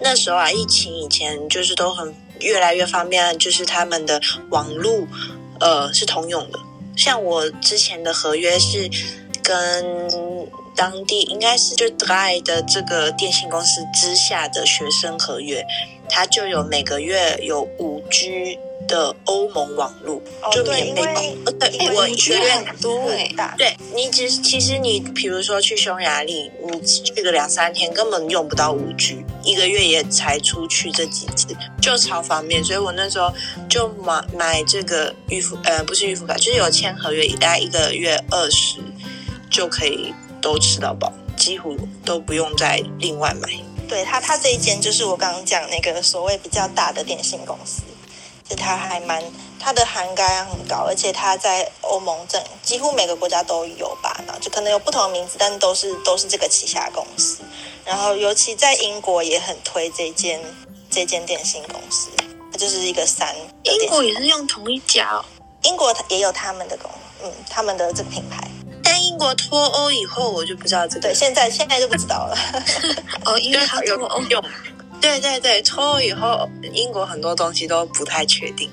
[0.00, 5.06] 那时候啊，疫情以前就是都很越来越方便，就是他们的网路
[5.60, 6.58] 呃是通用的。
[6.96, 8.88] 像我之前的合约是
[9.42, 10.31] 跟。
[10.74, 15.64] 当地应该是就 Drei 的这个电信公司之下的学生合约，
[16.08, 18.58] 它就有每个月有五 G
[18.88, 21.36] 的欧盟网路，哦、就免费。
[21.46, 23.30] 呃，对，我一个月很多哎。
[23.56, 32.62] 对，你其实其实你比如说去匈牙利，你去个两三天根本用不到五 G，一个月也才出去这几次，就超方便。
[32.64, 33.32] 所以我那时候
[33.68, 38.78] 就买买这个预付，呃，不是预付卡，就是有签合约，大概一个月二十
[39.48, 40.12] 就可以。
[40.42, 41.74] 都吃到饱，几乎
[42.04, 43.48] 都不用再另外买。
[43.88, 47.82] 对他，他这一间就是我刚刚讲那个所谓比较大的电信公司，
[48.48, 49.22] 就他还蛮
[49.60, 57.42] 他的涵盖量很高，而且他在欧盟镇几乎每个国家都有吧，然后就可能有不同的名字，但都是都是这个旗下公司。
[57.84, 60.40] 然后尤其在英国也很推这间
[60.90, 62.08] 这间电信公司，
[62.50, 63.34] 它就是一个三。
[63.64, 65.24] 英国也是用同一家哦，
[65.64, 66.90] 英国也有他们的公，
[67.22, 68.48] 嗯，他们的这个品牌。
[68.82, 71.02] 但英国脱欧以后，我就不知道这个。
[71.02, 72.36] 对，现在现在就不知道了。
[73.24, 73.96] 哦，因为它有
[74.30, 74.44] 用。
[75.00, 78.70] 对对对，脱欧以后，英国很多东西都不太确定，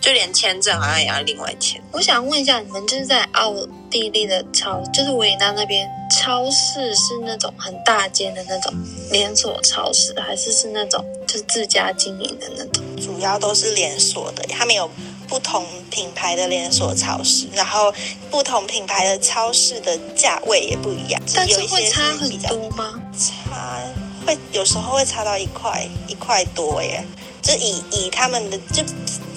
[0.00, 1.82] 就连签证好像也要另外签。
[1.90, 3.52] 我想问一下，你们就是在奥
[3.90, 8.72] 地利的超，就是维也纳那边超市是那种很大间的那种
[9.10, 12.84] 连锁超市，还是是那种就是自家经营的那种？
[13.00, 14.88] 主要都是连锁的，他没有。
[15.32, 17.90] 不同品牌的连锁超市，然后
[18.30, 23.00] 不同品牌的超市的价位也不一样，但是会差很多吗？
[23.18, 23.80] 差
[24.26, 27.02] 会有时候会差到一块一块多耶，
[27.40, 28.82] 就以以他们的就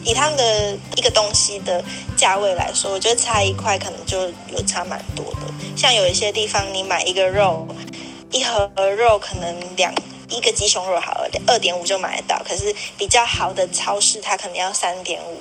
[0.04, 1.82] 以他们的一个东西的
[2.18, 4.20] 价位来说，我觉得差一块可能就
[4.52, 5.54] 有差蛮多的。
[5.78, 7.66] 像有一些地方，你买一个肉，
[8.34, 9.96] 一盒肉可能两
[10.28, 15.40] 一个鸡胸肉好了，二点五就买得到，可是比较好的超市它可能要三点五。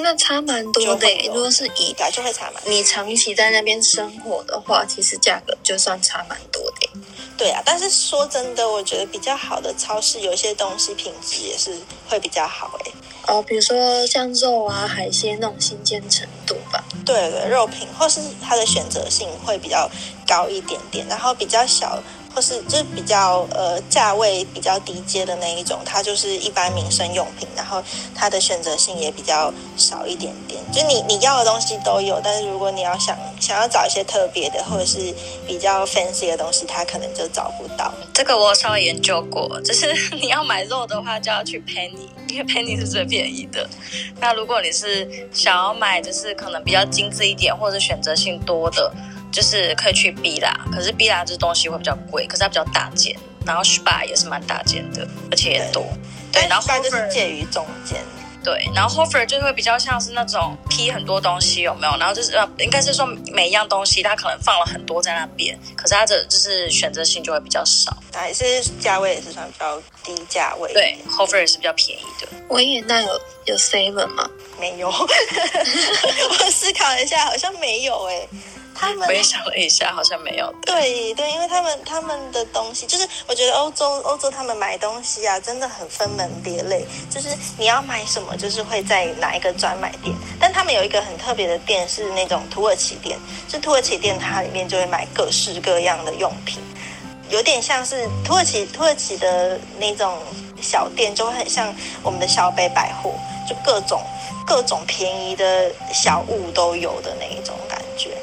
[0.00, 2.72] 那差蛮多的，如果是以来就会差蛮多。
[2.72, 6.88] 你长期在那边生活的话，其实价格就算差蛮多的。
[7.36, 11.74] 对啊，但是说真的，我觉得比较好的超市，有些东西品质也是
[12.08, 12.92] 会比较好诶。
[13.26, 16.84] 哦，比如说像肉啊、海鲜那种新鲜程度吧。
[17.06, 19.90] 对对，肉品或是它的选择性会比较
[20.26, 22.02] 高一点点，然后比较小。
[22.34, 27.82] 或是就是比较呃价位比较低阶的那一种，它就是一般民生用品，然后
[28.14, 30.60] 它的选择性也比较少一点点。
[30.72, 35.12] 就你你要的东西都有，但是如果你要想想要找一些特别的或者是
[35.46, 37.92] 比较 fancy 的东西，它可能就找不到。
[38.14, 43.68] 这个我稍微研究过，就是 你要买肉的话，就要去 Penny，因为 Penny 是最便宜的。
[44.20, 48.92] 那如果你是想要买，就是可能比较精致一点或者选择性多的。
[49.30, 53.16] 就是可以去 Billa，可是 Billa 这东西会比较贵，可是它比较大件，
[53.46, 55.84] 然后 Spar 也是蛮大件的，而且也多。
[56.32, 58.00] 对，然后 Hofer 就是介于中间。
[58.42, 61.94] 对，然后 Hofer 就会比较像是那种批很多东西有没有？
[61.98, 67.94] 然后就是呃，应该是说每一样东西它可能放了很多在那边，可是它的就是选择性就会比较少。
[68.14, 70.72] 还是价位也是算比较低价位。
[70.72, 72.26] 对，Hofer 也是比较便宜的。
[72.48, 74.26] 维也纳有有 Seven 吗？
[74.58, 78.28] 没有， 我思考一下，好像没有诶、欸。
[78.80, 80.50] 他们我也想了一下，好像没有。
[80.62, 86.86] 对对，因为他们他们的东西，就是我觉得欧洲欧洲他们买东西啊，真的很分门别类。
[87.10, 87.28] 就是
[87.58, 90.16] 你要买什么，就是会在哪一个专卖店。
[90.40, 93.18] 但他们有一个很特别的店，是那种土耳其店。
[93.46, 96.62] 就土耳其店，它里面就会买各式各样的用品，
[97.28, 100.16] 有点像是土耳其土耳其的那种
[100.62, 103.12] 小店，就会很像我们的小北百货，
[103.46, 104.00] 就各种
[104.46, 108.16] 各种便宜的小物都有的那一种感觉。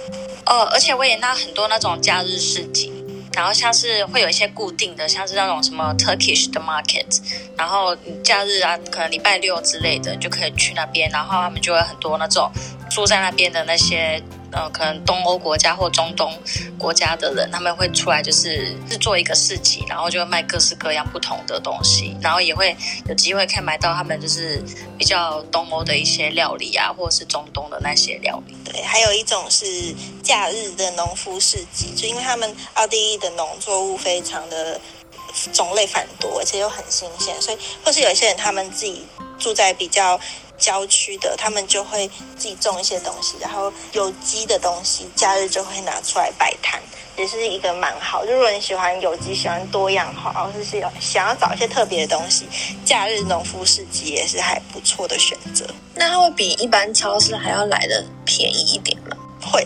[0.49, 2.91] 哦，而且维也纳很多那种假日市集，
[3.33, 7.05] 然后像是会有一些固定的，像是那种什么 Turkish 的 market，
[7.57, 12.49] 然后假日啊，可能礼拜六之类的就可以去那边，然后他们就会很多那种
[12.89, 14.21] 住在那边的那些。
[14.51, 16.33] 呃，可能东欧国家或中东
[16.77, 22.75] 国家的人，他们会出来就是制作一个市集，然后就会卖各式各样不同的东西，然后也会
[23.09, 24.63] 有机会可以买到他们就是
[24.97, 28.55] 比较东欧的一些料理啊，或者是中东的那些料理。
[28.63, 29.93] 对，还有一种是
[30.23, 34.79] 假日的农夫市集，就因为他们奥地利的农作物非常的
[35.51, 39.05] 种类繁多，而且又很新鲜，所以或是有些人他们自己
[39.37, 40.17] 住在比较。
[40.57, 46.81] 郊区的，他们就会自己种一些东西，然后有机的东西，假日就会拿出来摆摊，
[47.15, 48.25] 也是一个蛮好。
[48.25, 52.45] 就如果你喜欢有机，喜欢多样化，或者是有想要找一些特别的东西，
[52.83, 55.65] 假日农夫市集也是还不错的选择。
[55.93, 59.15] 那它会比一般超市还要来的便宜一点吗？
[59.41, 59.65] 会。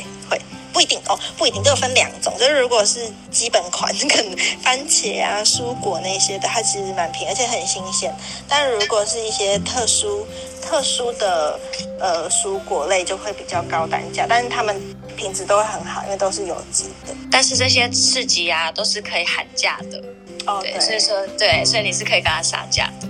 [0.74, 2.34] 不一定哦，不一定，都有分两种。
[2.40, 8.14] 就是如果是基本款， 可能番茄啊、蔬果那些的，它其实蛮便宜，而且很新鲜。
[8.48, 10.26] 但如果是一些特殊、
[10.62, 11.60] 特殊的
[12.00, 14.26] 呃蔬果类，就会比较高单价。
[14.28, 14.80] 但是它们
[15.18, 17.14] 品质都会很好，因为都是有机的。
[17.32, 20.02] 但是这些市集啊，都是可以喊价的。
[20.46, 23.08] 哦，对，对，所以说对，所以你是可以跟他杀价的。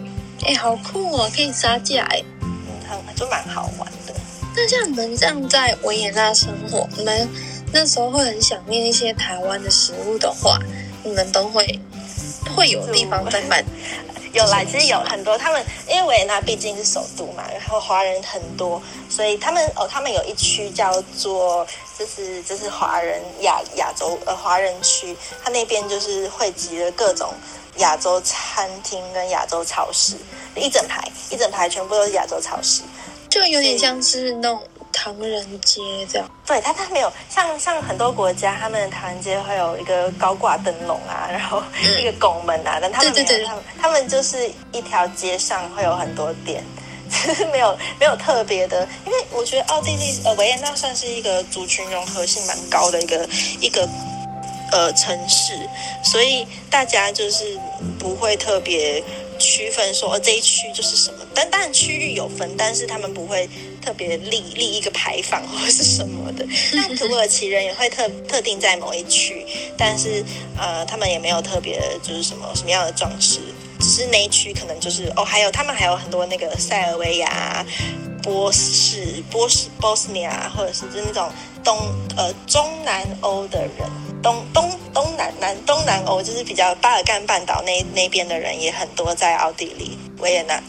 [0.48, 4.14] 哎，好酷哦，可以杀价哎，嗯，很就蛮好玩的。
[4.54, 7.30] 那像你们这样在维也纳生活，你们。
[7.74, 10.60] 那时候会很想念一些台湾的食物的话，
[11.04, 11.80] 你们都会
[12.56, 13.64] 会有地方在卖？
[14.34, 15.38] 有啦，其实有很多。
[15.38, 21.68] 他们因为维也纳毕竟是首都嘛，然后华人很多，所以他们哦，他们有一区叫做
[22.00, 27.34] 就是就是华人亚亚洲呃华人区，他那边就是汇集了各种
[27.78, 30.16] 亚洲餐厅跟亚洲超市，
[30.56, 32.84] 一整排一整排全部都是亚洲超市，
[33.30, 34.62] 就有点像是那种。
[34.92, 41.62] 唐人街这样，对，它它没有像像很多国家，他们的唐人街会有一个高挂灯笼啊， 然后
[42.00, 43.38] 一个拱门啊，但他们没有，对。
[43.38, 46.64] 对对，他们他们就是一条街上会有很多店，
[47.52, 53.30] 没有没有特别的，因为我觉得奥地利呃维也纳算是一个族群融合性蛮高的一个
[53.60, 53.88] 一个
[54.72, 55.54] 呃城市，
[56.04, 57.60] 所以大家就是
[58.00, 59.04] 不会特别
[59.42, 63.50] 区分说这一区就是什么，但当然区域有分，但是他们不会。
[63.82, 69.44] 特别立立一个牌坊或是什么的，那土耳其人也会特特定在某一区，
[69.76, 70.24] 但是
[70.56, 73.40] 呃，他们也没有特别就是什么什么样的装饰，
[73.80, 77.66] 只是那一区可能就是哦，还有他们还有很多那个塞尔维亚、
[78.24, 81.32] 波士、波士、波斯尼亚，或者是就是那种
[81.64, 81.78] 东
[82.16, 83.90] 呃中南欧的人，
[84.22, 90.62] 东东东南南东南欧就是比较巴尔干半岛那那边的人也很多在奥地利维也纳。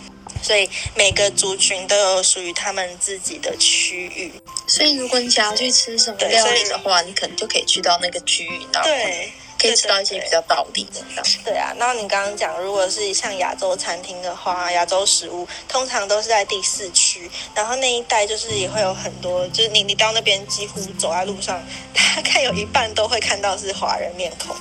[0.43, 4.33] 所以每个族群都有属于他们自己的区域。
[4.67, 9.33] 所以如果你想要去吃什么料理的话，你可能就可以去到那个区域，那对，
[9.63, 11.01] 可以吃到一些比较道地的。
[11.45, 21.63] 对啊，然后你刚刚讲，如果是像亚洲餐厅的话，亚洲食物通常都是在第四区，然后那一带就是也会有很多，就是你你到那边几乎走在路上，
[21.95, 24.57] 大概有一半都会看到是华人面孔。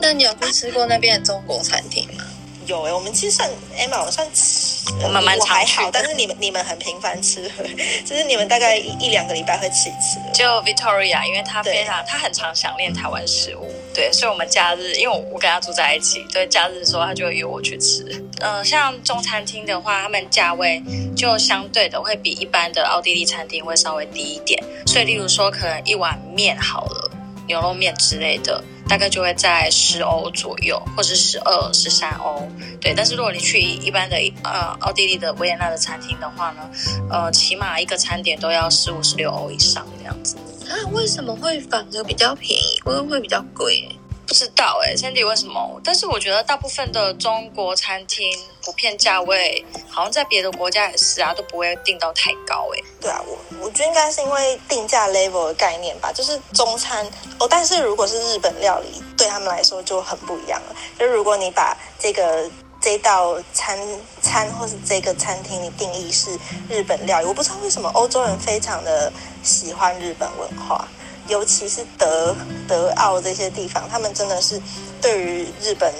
[0.00, 2.24] 那你有去吃过那边的中国餐厅吗？
[2.66, 7.50] 有哎，我们其实算 Emma，我算吃，我们蛮还好，但是你们你们很频繁吃，
[8.06, 10.20] 就是你们大概一一两个礼拜会吃一次。
[10.32, 18.04] 就 Victoria，因为他非常，他很常想念台湾食物，对，所以我们假日，因为我跟他住在一起，对，假日的时候他就会约我去吃。
[18.40, 20.82] 嗯、呃，像中餐厅的话，他们价位
[21.16, 27.10] 就相对的会比一般的奥地利餐厅会稍微低一点，所以例如说可能一碗面好了，
[27.46, 28.62] 牛肉面之类的。
[28.90, 32.42] 大概就会在十欧左右，或是十二、十三欧，
[32.80, 32.92] 对。
[32.92, 36.68] 但是如果你去一般的呃奥地利的维也纳的餐厅的话呢，
[37.08, 40.36] 呃，起码一个餐点都要十五、十六欧以上这样子。
[40.68, 42.80] 啊，为什么会反而比较便宜？
[42.84, 43.88] 会不会比较贵？
[44.30, 45.80] 不知道哎、欸，Sandy 为什么？
[45.82, 48.32] 但是我觉得大部分的中国餐厅
[48.64, 52.84] 普遍价位，好像在别的国家也是啊，都不会定到太高哎、欸。
[53.00, 57.04] 对啊，我我觉得应该是因为定价 level 的概念吧，就是中餐
[57.40, 57.48] 哦。
[57.50, 60.76] 但是如果是日本料理，对他们来说就很不一样了。
[60.96, 62.48] 就如果你把这个
[62.80, 63.76] 这道餐
[64.22, 69.12] 餐或是这个餐厅你定义是日本料理，我不知道为什么欧洲人非常的
[69.42, 70.86] 喜欢日本文化。
[71.30, 72.34] 尤其是德
[72.68, 74.60] 德奥这些地方，他们真的是
[75.00, 75.94] 对于日本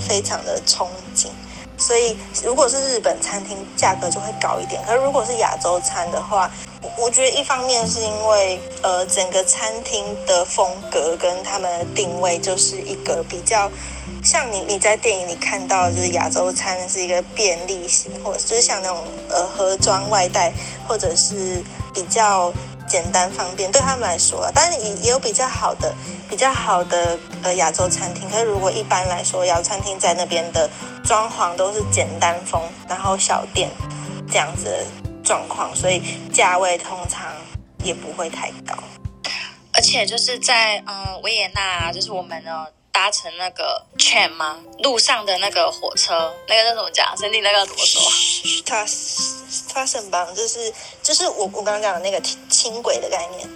[0.00, 1.26] 非常的憧憬。
[1.78, 4.82] 所以，如果是日本餐厅，价格就会高一点。
[4.86, 6.50] 可是，如果是亚洲餐的话，
[6.96, 13.70] 我觉得一方面是因为，呃，整个餐厅的风格跟他们的定位就是一个比较
[14.24, 20.50] 像你你在电影里看到，就是亚洲餐是一个便利型，或者就是像那种呃盒装外带，
[20.88, 21.62] 或者是
[21.92, 22.50] 比较。
[22.86, 25.94] 简单方便对他们来说，当然也也有比较好的、
[26.28, 28.28] 比较好的呃亚洲餐厅。
[28.30, 30.70] 可是如果一般来说，亚洲餐厅在那边的
[31.04, 33.70] 装潢都是简单风，然后小店
[34.30, 34.84] 这样子的
[35.24, 37.32] 状况，所以价位通常
[37.82, 38.74] 也不会太高。
[39.72, 42.66] 而且就是在嗯维也纳，就是我们呢
[42.96, 44.56] 搭乘那个 train 吗？
[44.78, 47.14] 路上的那个火车，那个那怎么讲？
[47.18, 48.00] 身体那个怎么说？
[48.64, 48.86] 它。
[49.68, 50.72] 它什么就是
[51.02, 52.18] 就是我我刚刚讲的那个
[52.48, 53.46] 轻轨的概念，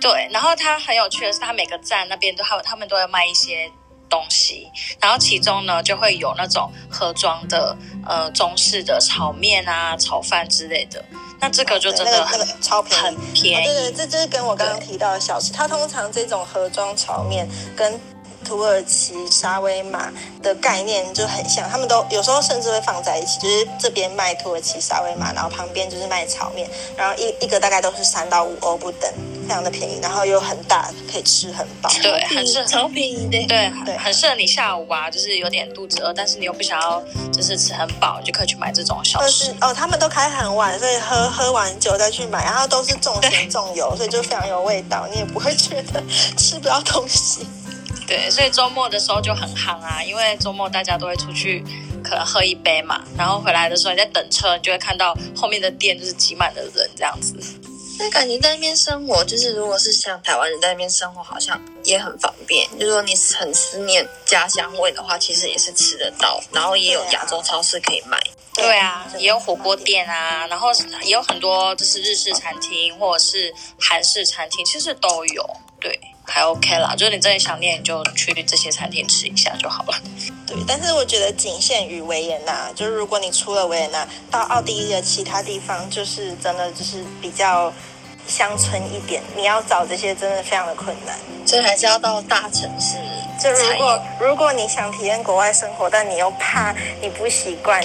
[0.00, 0.28] 对。
[0.30, 3.68] 然后它很有趣的是，它每个站那边都还有他们都会卖一些
[4.08, 4.70] 东西，
[5.00, 7.76] 然后其中呢就会有那种盒装的
[8.06, 11.04] 呃中式的炒面啊、炒饭之类的。
[11.40, 13.66] 那这个就真的很、那个那个、超便宜，很便宜。
[13.66, 15.52] 哦、对对，这就是跟我刚刚提到的小吃。
[15.52, 18.00] 它通常这种盒装炒面跟
[18.44, 29.10] 土耳其沙威玛的概念就很像，他们都有时候甚至会放在一起，就是这边卖土耳其沙威玛，然后旁边就是卖炒面，然后一一个大概都是三到五欧不等，
[29.48, 39.54] 非常的便宜，然后又很大，可以吃很饱，对，很适合，超便宜的，对对，很适合你下午啊，就是有点肚子饿，但是你又不想要就是吃很饱，就可以去买这种小吃。
[39.60, 46.02] 哦，他们都开很晚，所以喝喝完酒再去买，然后都是重咸重油，所以就非常有味道，你也不会觉得
[46.36, 47.46] 吃不到东西。
[48.06, 51.64] 对，所以周末的时候就很夯啊，因为周末大家都会出去，
[52.02, 57.34] 可能喝一杯嘛，然后回来的时候你在等车，你就会看到后面的店就是挤满了人这样子。
[57.96, 62.68] 那感觉在那边生活，就是如果是像台湾人在那边生活，好像也很方便。
[62.76, 68.18] 就是说你很思念家乡味的话，其实也是吃得到，然后也有亚洲超市可以买。
[68.52, 70.70] 对啊，也有火锅店啊，然后
[71.04, 75.48] 也有很多就是日式餐厅或者是韩式餐厅，其实都有。
[75.80, 75.98] 对。
[76.26, 79.94] 还 OK 啦，就是你真的想念，你就去这些餐厅吃一下就好了。
[80.46, 87.72] 对，但是我觉得仅限于维也纳，就是如果你出了维也纳，到奥地利的其他地方，就是真的就是比较
[88.26, 91.16] 乡村一点，你要找这些真的非常的困难。
[91.46, 92.96] 所以还是要到大城市。
[93.42, 97.82] 就如果如果你想体验国外生活，但你又怕你不习惯。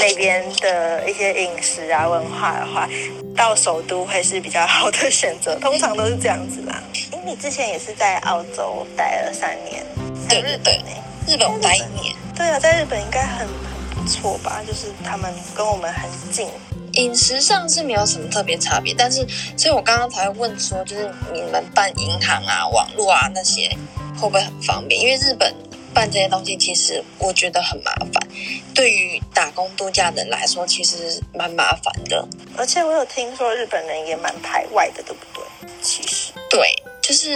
[0.00, 2.88] 那边的一些饮食啊、文化的话，
[3.36, 6.80] 到首都会是比较好的选择，通常都是这样子啦。
[7.24, 9.84] 你之前也是在澳洲待了三年，
[10.28, 10.90] 对日本呢？
[11.26, 12.14] 日本我待一年。
[12.34, 14.62] 对啊，在日本应该很很不错吧？
[14.66, 16.48] 就是他们跟我们很近，
[16.92, 23.68] 饮食上是没有什么特别差别，但是所以我刚刚才会问说，就是你们办银行啊、网络啊那些
[24.14, 25.00] 会不会很方便？
[25.00, 25.54] 因为日本。
[25.94, 28.28] 办这些东西其实我觉得很麻烦，
[28.72, 32.24] 对于打工度假的人来说，其实蛮麻烦的。
[32.56, 35.68] 而且我有听说日本人也蛮排外的，对不对？
[35.82, 36.72] 其实对，
[37.08, 37.34] 就是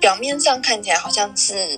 [0.00, 1.76] 表面上看起来好像是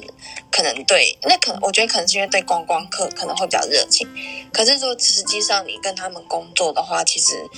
[0.52, 4.06] 可能对，那可能我觉得可能是因为对观光客可能会比较热情，
[4.52, 7.48] 可是说实际上你跟他们工作的话，其实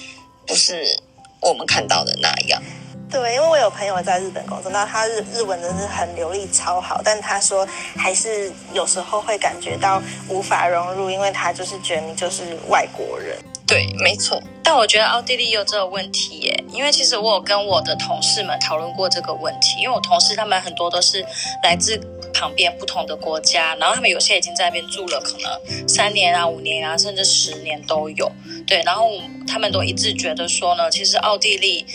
[0.47, 0.97] 不是
[1.41, 2.63] 我们看到的那样。
[3.11, 7.03] 对，因为我有朋友在日本工作，那他日日文真是很流利，超好。
[7.05, 7.67] 但他说
[7.97, 13.37] 还是有时候会感觉到无法融入，因为他就是觉得你就是外国人。
[13.73, 14.39] 对，没错。
[14.63, 21.25] 但我觉得奥地利有这个问题耶，因为其实我有跟我的同事们讨论过这个问题，因为我同事他们很多都是
[21.65, 21.99] 来自
[22.35, 28.31] 旁边不同的国家，然后他们有些已经在那边住了，可能三年啊、五年啊，甚至十年都有。
[28.67, 29.09] 对，然后
[29.49, 31.87] 他们都一致觉得说呢，其实奥地利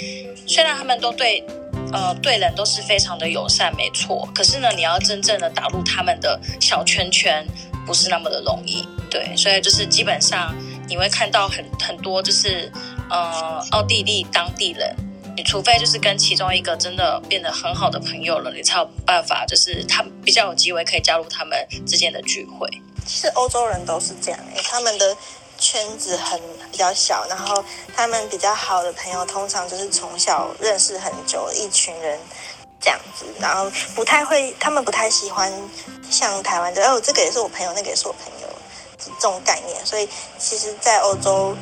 [0.48, 1.44] 虽然他们都对
[1.94, 7.46] 呃对人都是非常的友善，没错，可是呢，你要真正的打入他们的小圈圈，
[7.86, 8.84] 不是那么的容易。
[9.10, 10.54] 对，所以就是基本上
[10.88, 12.72] 你会看到很很多就是
[13.10, 14.96] 呃奥地利当地人，
[15.36, 22.70] 你除非就是跟其中一个真的变得很好的朋友了，你才有办法，就是他比较有机会可以加入他们之间的聚会。
[23.06, 25.16] 其实欧洲人都是这样，他们的。
[25.60, 26.40] 圈子很
[26.72, 27.66] 比较小，然后
[27.96, 32.20] 他们比较好的朋友通常就是从小认识很久一群人
[32.80, 35.52] 这样子，然后不太会，他们不太喜欢
[36.12, 38.47] 像台湾的哦，这个也是我朋友，那个也是我朋友
[39.20, 39.86] 这种概念。
[39.86, 41.56] 所以其实，在欧洲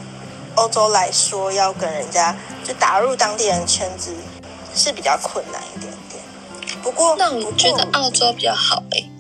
[0.56, 4.16] 欧洲来说，要跟人家就打入当地人圈子
[4.76, 6.24] 是比较困难一点点。
[6.82, 9.12] 不过，那我觉得澳洲比较好诶、欸。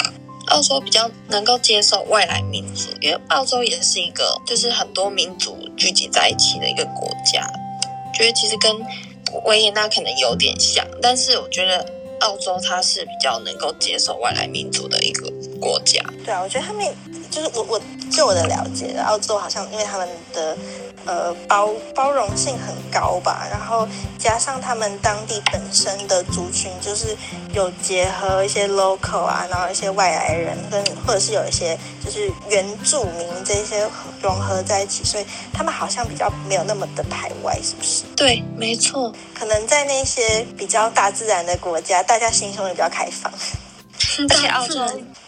[0.49, 7.49] 澳洲比较能够接受外来民族，因为澳洲也是一个就是很多民族聚集在一起的一个国家。
[8.13, 8.71] 觉得其实跟
[9.45, 11.83] 维也纳可能有点像，但是我觉得
[12.19, 15.99] 澳洲它是比较能够接受外来民族的一个国家。
[16.23, 16.95] 对啊，我觉得他们
[17.35, 20.57] 就是我我就我的了解，澳洲好像因为他们的。
[21.07, 27.15] 呃，包包容性很高吧，然后加上他们当地本身的族群，就是
[27.53, 33.87] 有结合一些 local 啊，然后一些外来人跟或者是有一些就是原住民这些
[34.19, 38.01] 融合在一起，所以他们好像比较没有那么的排外，是不是？
[38.15, 39.13] 对，没错。
[39.37, 43.31] 可能在那些比较大自然的国家，大家心胸也比较开放。
[44.29, 44.81] 而且澳洲，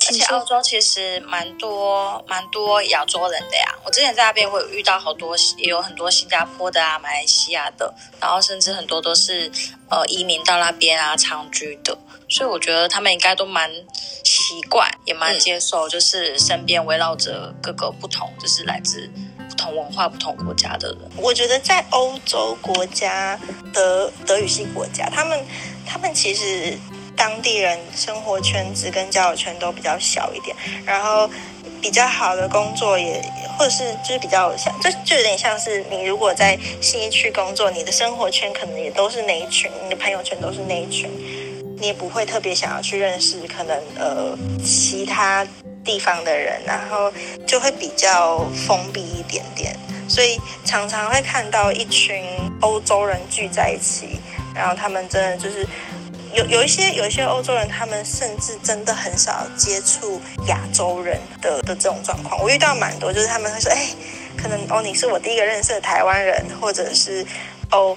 [0.07, 3.75] 而且澳洲其实蛮多蛮多亚洲人的呀。
[3.83, 9.51] 我之前在那边，我有遇到好多，也有很多新加坡的啊，马来西亚的，然后甚至很多都是
[9.89, 11.97] 呃移民到那边啊长居的。
[12.29, 13.69] 所以我觉得他们应该都蛮
[14.23, 19.09] 习惯，也蛮接受，就是身边围绕着各个不同，就是来自
[19.49, 20.99] 不同文化、不同国家的人。
[21.17, 23.39] 我觉得在欧洲国家
[23.73, 25.45] 德德语系国家，他们
[25.85, 26.77] 他们其实。
[27.17, 30.55] 当地人生活圈子跟交友圈都比较小一点，
[30.85, 31.27] 然后
[31.81, 33.19] 比较好的工作也，
[33.57, 41.09] 或者是就是比较像，就就有点像是你如果在信义区工作，你的生活圈可能也都是那一群，你的朋友圈都是那一群，
[41.79, 45.45] 你也不会特别想要去认识可能呃其他
[45.83, 47.11] 地方的人，然后
[47.47, 49.75] 就会比较封闭一点点，
[50.07, 52.23] 所以常常会看到一群
[52.61, 54.19] 欧洲人聚在一起，
[54.53, 55.67] 然后他们真的就是。
[56.33, 62.41] 有有一些有一些欧洲人，他们甚至真的很少接触亚洲人的的这种状况。
[62.41, 63.89] 我遇到蛮多，就是他们会说：“哎，
[64.37, 67.25] 可能哦，你是我第一个认识的台湾人，或者是
[67.71, 67.95] 哦，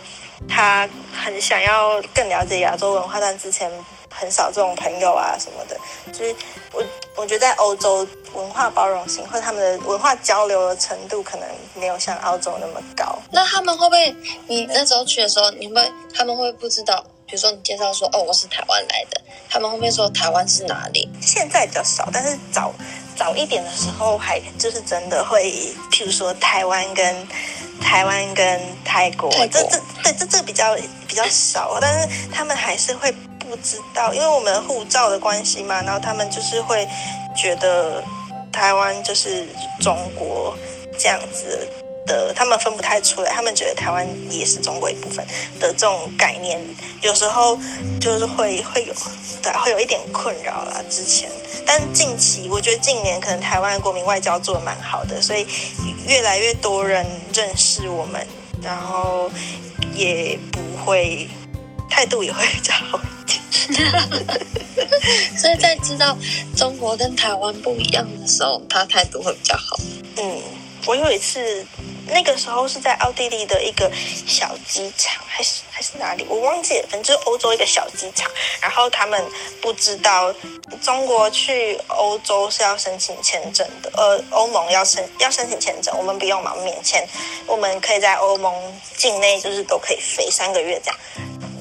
[0.48, 3.70] 他很想要更了解亚洲文化，但之前
[4.08, 5.76] 很少这种朋友啊什么的。”
[6.12, 6.34] 就是
[6.72, 6.84] 我
[7.16, 13.18] 我觉得在欧洲文化包容性或者他们的文化交流的程度，可能没有像澳洲那么高。
[13.30, 14.16] 那他们会不会？
[14.46, 17.04] 你那时候去的时候，你会他们会不知道？
[17.30, 21.08] 比如说你介绍说哦，我是台湾来的，他们后面说台湾是哪里？
[21.22, 22.72] 现在比较少，但是早
[23.16, 25.48] 早一点的时候还就是真的会，
[25.92, 27.28] 譬如说台湾跟
[27.80, 30.74] 台湾跟泰国，泰国这这对这这比较
[31.06, 36.84] 比较少，但是他们还是会不知道，因为我们护照的关系嘛，然后他们就是会
[37.36, 38.02] 觉得
[38.50, 39.46] 台湾就是
[39.80, 40.56] 中国
[40.98, 41.68] 这样子。
[42.10, 45.24] 的他们分不太出来，他们觉得台湾也是中国一部分
[45.60, 46.60] 的这种概念，
[47.02, 47.56] 有时候
[48.00, 48.92] 就是会会有，
[49.40, 50.82] 对，会有一点困扰啦。
[50.90, 51.30] 之前，
[51.64, 55.46] 但近期我觉得近年可能台湾的国民外交做的蛮好的，所以
[56.08, 58.26] 越来越多人认识我们，
[58.60, 59.30] 然后
[59.94, 61.28] 也不会
[61.88, 63.40] 态度也会比较好一点。
[65.38, 66.16] 所以在知道
[66.56, 69.78] 中国跟台湾不一样的时候，他态度会比较好。
[70.16, 70.42] 嗯，
[70.86, 71.66] 我有一次。
[72.12, 73.88] 那个时候是在奥地利的一个
[74.26, 76.26] 小机场，还是还是哪里？
[76.28, 78.28] 我忘记了，反正就是欧洲一个小机场。
[78.60, 79.24] 然后他们
[79.62, 80.34] 不知道
[80.82, 87.06] 中国去欧洲是要申请签证的，呃，欧盟要申要申请签证，我们不用嘛，免签，
[87.46, 88.52] 我们可以在欧盟
[88.96, 90.98] 境内就是都可以飞三个月这样。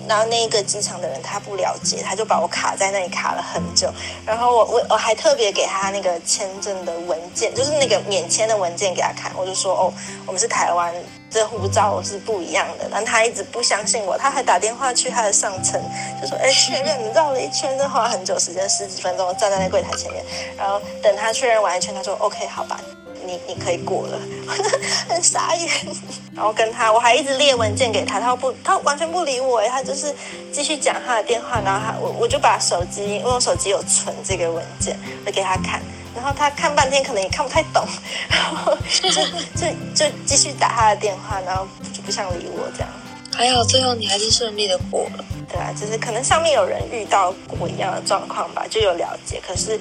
[0.10, 3.94] 然后那个机场的人他不了解，他就把我卡在那里卡了很久。
[4.26, 9.32] 然后我我我还特别给他那个签证的文件，就是那个免签的文件给他看。
[9.38, 9.94] 我就说哦，
[10.26, 10.92] 我们是台湾，
[11.30, 12.90] 这护照是不一样的。
[12.92, 15.80] 但他一直不相信我，他还打电话去他的上层，
[16.20, 20.26] 就说哎 确认，你绕了一圈，这花很久时间，十几分钟站在那柜台前面。
[20.58, 22.82] 然后等他确认完一圈，他说 OK 好吧。
[23.26, 24.20] 你你可以过了，
[25.10, 25.70] 很傻眼。
[26.36, 30.14] 然后跟他，我还一直列文件给他，他不，他完全不理我，他就是
[30.54, 31.60] 继续讲他的电话。
[31.60, 35.82] 然后他，我我就把手机，因为我手机有存这个文件，我给他看。
[36.16, 37.86] 然后他看半天，可能也看不太懂，
[38.30, 42.90] 然后就就就继续打他的电话，然后就不想理我这样。
[43.36, 45.26] 还好最后你还是顺利的过了。
[45.48, 49.42] 对啊，就是可能上面有人遇到过一样的状况吧，就有了解。
[49.46, 49.80] 可是。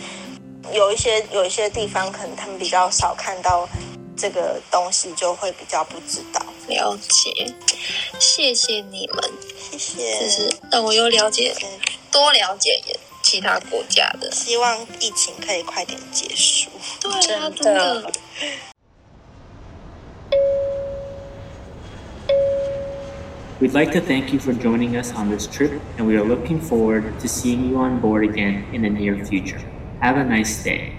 [0.72, 3.68] 有一些有一些地方，可能他们比较少看到
[4.16, 6.42] 这个东西，就会比较不知道。
[6.68, 7.54] 了解，
[8.18, 9.24] 谢谢你们，
[9.70, 11.54] 谢谢，就是让我又了解
[12.12, 12.78] 多了解
[13.22, 14.30] 其他国家的。
[14.30, 16.68] 希望疫情可以快点结束。
[17.00, 18.12] 对啊，真的。
[23.60, 27.02] We'd like to thank you for joining us on this trip, and we are looking forward
[27.20, 29.58] to seeing you on board again in the near future.
[30.00, 30.97] Have a nice day.